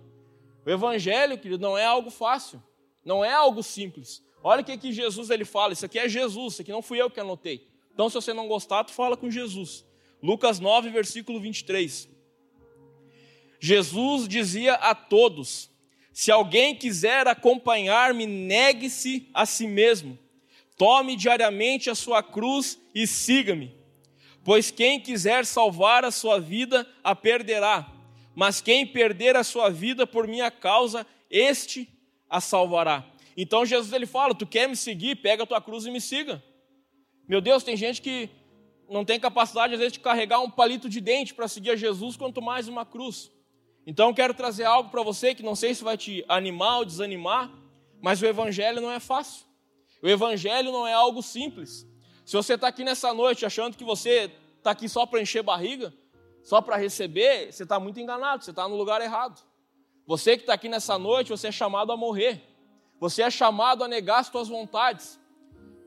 O 0.67 0.71
evangelho, 0.71 1.39
querido, 1.39 1.63
não 1.63 1.79
é 1.79 1.85
algo 1.87 2.11
fácil, 2.11 2.63
não 3.03 3.25
é 3.25 3.33
algo 3.33 3.63
simples. 3.63 4.23
Olha 4.43 4.63
o 4.63 4.65
que, 4.65 4.77
que 4.77 4.93
Jesus 4.93 5.31
ele 5.31 5.45
fala, 5.45 5.73
isso 5.73 5.85
aqui 5.85 5.99
é 5.99 6.09
Jesus, 6.09 6.55
isso 6.55 6.63
aqui 6.63 6.71
não 6.71 6.83
fui 6.83 7.01
eu 7.01 7.11
que 7.11 7.21
anotei. 7.21 7.67
Então, 7.93 8.09
se 8.09 8.15
você 8.15 8.33
não 8.33 8.47
gostar, 8.47 8.85
tu 8.85 8.93
fala 8.93 9.17
com 9.17 9.31
Jesus. 9.31 9.85
Lucas 10.23 10.61
9, 10.61 10.91
versículo 10.91 11.41
23. 11.41 12.09
Jesus 13.61 14.29
dizia 14.29 14.75
a 14.75 14.95
todos: 14.95 15.71
Se 16.13 16.31
alguém 16.31 16.75
quiser 16.75 17.27
acompanhar-me, 17.27 18.27
negue-se 18.27 19.29
a 19.35 19.45
si 19.45 19.67
mesmo. 19.67 20.19
Tome 20.77 21.17
diariamente 21.17 21.91
a 21.91 21.95
sua 21.95 22.23
cruz 22.23 22.79
e 22.95 23.05
siga-me. 23.07 23.75
Pois 24.45 24.71
quem 24.71 25.01
quiser 25.01 25.45
salvar 25.45 26.05
a 26.05 26.13
sua 26.13 26.39
vida, 26.39 26.87
a 27.03 27.15
perderá. 27.17 27.91
Mas 28.35 28.61
quem 28.61 28.87
perder 28.87 29.35
a 29.35 29.43
sua 29.43 29.69
vida 29.69 30.07
por 30.07 30.29
minha 30.29 30.51
causa, 30.51 31.05
este 31.29 31.89
a 32.31 32.41
salvará. 32.41 33.05
Então 33.41 33.65
Jesus 33.65 33.93
ele 33.93 34.05
fala: 34.05 34.35
Tu 34.35 34.45
quer 34.45 34.69
me 34.69 34.75
seguir? 34.75 35.15
Pega 35.15 35.45
a 35.45 35.47
tua 35.47 35.61
cruz 35.61 35.87
e 35.87 35.93
me 35.93 36.01
siga. 36.01 36.43
Meu 37.29 37.41
Deus, 37.41 37.63
tem 37.63 37.77
gente 37.77 38.03
que 38.03 38.29
não 38.91 39.05
tem 39.05 39.21
capacidade, 39.21 39.75
às 39.75 39.79
vezes, 39.79 39.93
de 39.93 40.01
carregar 40.01 40.41
um 40.41 40.51
palito 40.51 40.89
de 40.89 41.01
dente 41.01 41.33
para 41.33 41.47
seguir 41.47 41.71
a 41.71 41.77
Jesus, 41.77 42.17
quanto 42.17 42.43
mais 42.43 42.67
uma 42.67 42.85
cruz. 42.85 43.31
Então, 43.87 44.13
quero 44.13 44.35
trazer 44.35 44.65
algo 44.65 44.91
para 44.91 45.05
você 45.05 45.37
que 45.37 45.43
não 45.43 45.55
sei 45.55 45.73
se 45.73 45.85
vai 45.85 45.97
te 45.97 46.25
animar 46.27 46.79
ou 46.79 46.85
desanimar, 46.85 47.49
mas 48.03 48.21
o 48.21 48.27
Evangelho 48.27 48.81
não 48.81 48.91
é 48.91 48.99
fácil. 48.99 49.47
O 50.03 50.09
Evangelho 50.09 50.73
não 50.73 50.85
é 50.85 50.93
algo 50.93 51.23
simples. 51.23 51.87
Se 52.25 52.35
você 52.35 52.55
está 52.55 52.67
aqui 52.67 52.83
nessa 52.83 53.15
noite 53.15 53.47
achando 53.47 53.77
que 53.77 53.85
você 53.85 54.33
está 54.57 54.73
aqui 54.73 54.89
só 54.89 55.07
para 55.07 55.21
encher 55.21 55.45
barriga, 55.45 55.95
só 56.43 56.61
para 56.61 56.77
receber, 56.77 57.53
você 57.53 57.63
está 57.63 57.79
muito 57.79 58.01
enganado, 58.01 58.43
você 58.43 58.51
está 58.51 58.67
no 58.67 58.75
lugar 58.75 59.01
errado. 59.01 59.41
Você 60.07 60.37
que 60.37 60.43
está 60.43 60.55
aqui 60.55 60.69
nessa 60.69 60.99
noite, 60.99 61.31
você 61.31 61.49
é 61.49 61.53
chamado 61.53 61.93
a 61.93 61.97
morrer. 61.97 62.48
Você 63.01 63.23
é 63.23 63.31
chamado 63.31 63.85
a 63.85 63.89
negar 63.89 64.21
as 64.21 64.27
suas 64.27 64.49
vontades. 64.49 65.19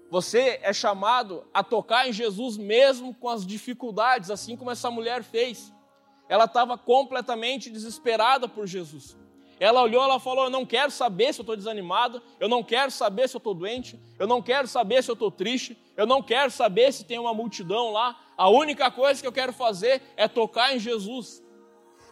Você 0.09 0.59
é 0.61 0.73
chamado 0.73 1.45
a 1.53 1.63
tocar 1.63 2.07
em 2.07 2.13
Jesus 2.13 2.57
mesmo 2.57 3.13
com 3.13 3.29
as 3.29 3.45
dificuldades, 3.45 4.29
assim 4.29 4.57
como 4.57 4.71
essa 4.71 4.91
mulher 4.91 5.23
fez. 5.23 5.73
Ela 6.27 6.45
estava 6.45 6.77
completamente 6.77 7.69
desesperada 7.69 8.47
por 8.47 8.67
Jesus. 8.67 9.17
Ela 9.59 9.81
olhou, 9.81 10.03
ela 10.03 10.19
falou: 10.19 10.45
Eu 10.45 10.49
não 10.49 10.65
quero 10.65 10.91
saber 10.91 11.33
se 11.33 11.39
eu 11.39 11.43
estou 11.43 11.55
desanimado, 11.55 12.21
eu 12.39 12.49
não 12.49 12.63
quero 12.63 12.89
saber 12.89 13.29
se 13.29 13.35
eu 13.35 13.39
estou 13.39 13.53
doente, 13.53 13.99
eu 14.17 14.25
não 14.25 14.41
quero 14.41 14.67
saber 14.67 15.03
se 15.03 15.11
eu 15.11 15.13
estou 15.13 15.29
triste, 15.29 15.77
eu 15.95 16.07
não 16.07 16.21
quero 16.21 16.49
saber 16.49 16.91
se 16.91 17.05
tem 17.05 17.19
uma 17.19 17.33
multidão 17.33 17.91
lá. 17.91 18.19
A 18.35 18.49
única 18.49 18.89
coisa 18.89 19.21
que 19.21 19.27
eu 19.27 19.31
quero 19.31 19.53
fazer 19.53 20.01
é 20.17 20.27
tocar 20.27 20.75
em 20.75 20.79
Jesus. 20.79 21.43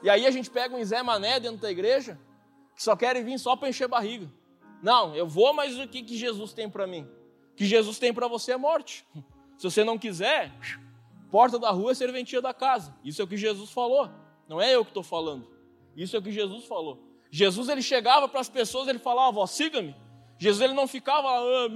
E 0.04 0.10
aí 0.10 0.28
a 0.28 0.32
gente 0.32 0.50
pega 0.50 0.76
um 0.76 0.84
Zé 0.84 1.02
Mané 1.02 1.40
dentro 1.40 1.58
da 1.58 1.72
igreja, 1.72 2.20
que 2.76 2.84
só 2.84 2.96
querem 2.96 3.24
vir 3.24 3.40
só 3.40 3.56
para 3.56 3.68
encher 3.68 3.88
barriga. 3.88 4.30
Não, 4.82 5.16
eu 5.16 5.28
vou, 5.28 5.54
mas 5.54 5.78
o 5.78 5.88
que, 5.88 6.04
que 6.04 6.18
Jesus 6.18 6.54
tem 6.54 6.70
para 6.70 6.88
mim? 6.88 7.08
O 7.54 7.56
que 7.56 7.66
Jesus 7.66 8.00
tem 8.00 8.14
para 8.14 8.28
você 8.28 8.54
é 8.54 8.58
morte. 8.58 9.06
Se 9.58 9.70
você 9.70 9.84
não 9.84 9.98
quiser, 9.98 10.52
porta 11.30 11.60
da 11.60 11.70
rua 11.70 11.92
é 11.92 11.96
serventia 11.96 12.42
da 12.42 12.54
casa. 12.54 12.96
Isso 13.04 13.22
é 13.22 13.26
o 13.26 13.28
que 13.28 13.36
Jesus 13.36 13.72
falou. 13.72 14.10
Não 14.48 14.62
é 14.62 14.74
eu 14.74 14.86
que 14.86 14.92
estou 14.92 15.04
falando. 15.04 15.48
Isso 15.96 16.16
é 16.16 16.20
o 16.20 16.22
que 16.22 16.32
Jesus 16.32 16.66
falou. 16.66 17.04
Jesus 17.30 17.70
ele 17.70 17.82
chegava 17.82 18.28
para 18.28 18.40
as 18.40 18.50
pessoas, 18.50 18.88
ele 18.88 19.00
falava, 19.00 19.40
ó, 19.40 19.46
siga-me. 19.46 19.96
Jesus 20.38 20.64
ele 20.64 20.74
não 20.74 20.88
ficava 20.88 21.30
lá, 21.30 21.68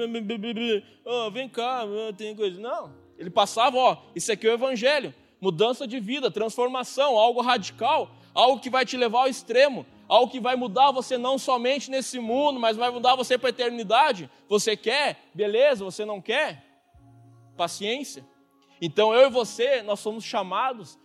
oh, 1.06 1.32
vem 1.32 1.50
cá, 1.50 1.82
tem 2.18 2.34
coisa. 2.34 2.60
Não, 2.60 2.94
ele 3.18 3.30
passava, 3.30 3.78
ó, 3.78 3.98
isso 4.16 4.32
aqui 4.32 4.48
é 4.48 4.52
o 4.52 4.54
evangelho, 4.54 5.14
mudança 5.40 5.86
de 5.86 6.00
vida, 6.00 6.32
transformação, 6.32 7.18
algo 7.18 7.42
radical, 7.42 8.10
algo 8.34 8.62
que 8.62 8.70
vai 8.70 8.86
te 8.86 8.96
levar 8.96 9.20
ao 9.20 9.28
extremo, 9.28 9.86
algo 10.14 10.32
que 10.32 10.40
vai 10.40 10.56
mudar 10.56 10.92
você 10.92 11.18
não 11.18 11.40
somente 11.40 11.90
nesse 11.90 12.20
mundo, 12.20 12.60
mas 12.60 12.78
vai 12.78 12.92
mudar 12.92 13.16
você 13.16 13.36
para 13.36 13.50
a 13.50 13.50
eternidade. 13.50 14.30
Você 14.48 14.78
quer? 14.78 15.18
Beleza, 15.34 15.84
você 15.84 16.06
não 16.06 16.22
quer? 16.22 16.64
Paciência. 17.58 18.24
Então 18.80 19.12
eu 19.12 19.28
e 19.28 19.32
você, 19.32 19.82
nós 19.82 20.00
somos 20.00 20.24
chamados 20.24 21.00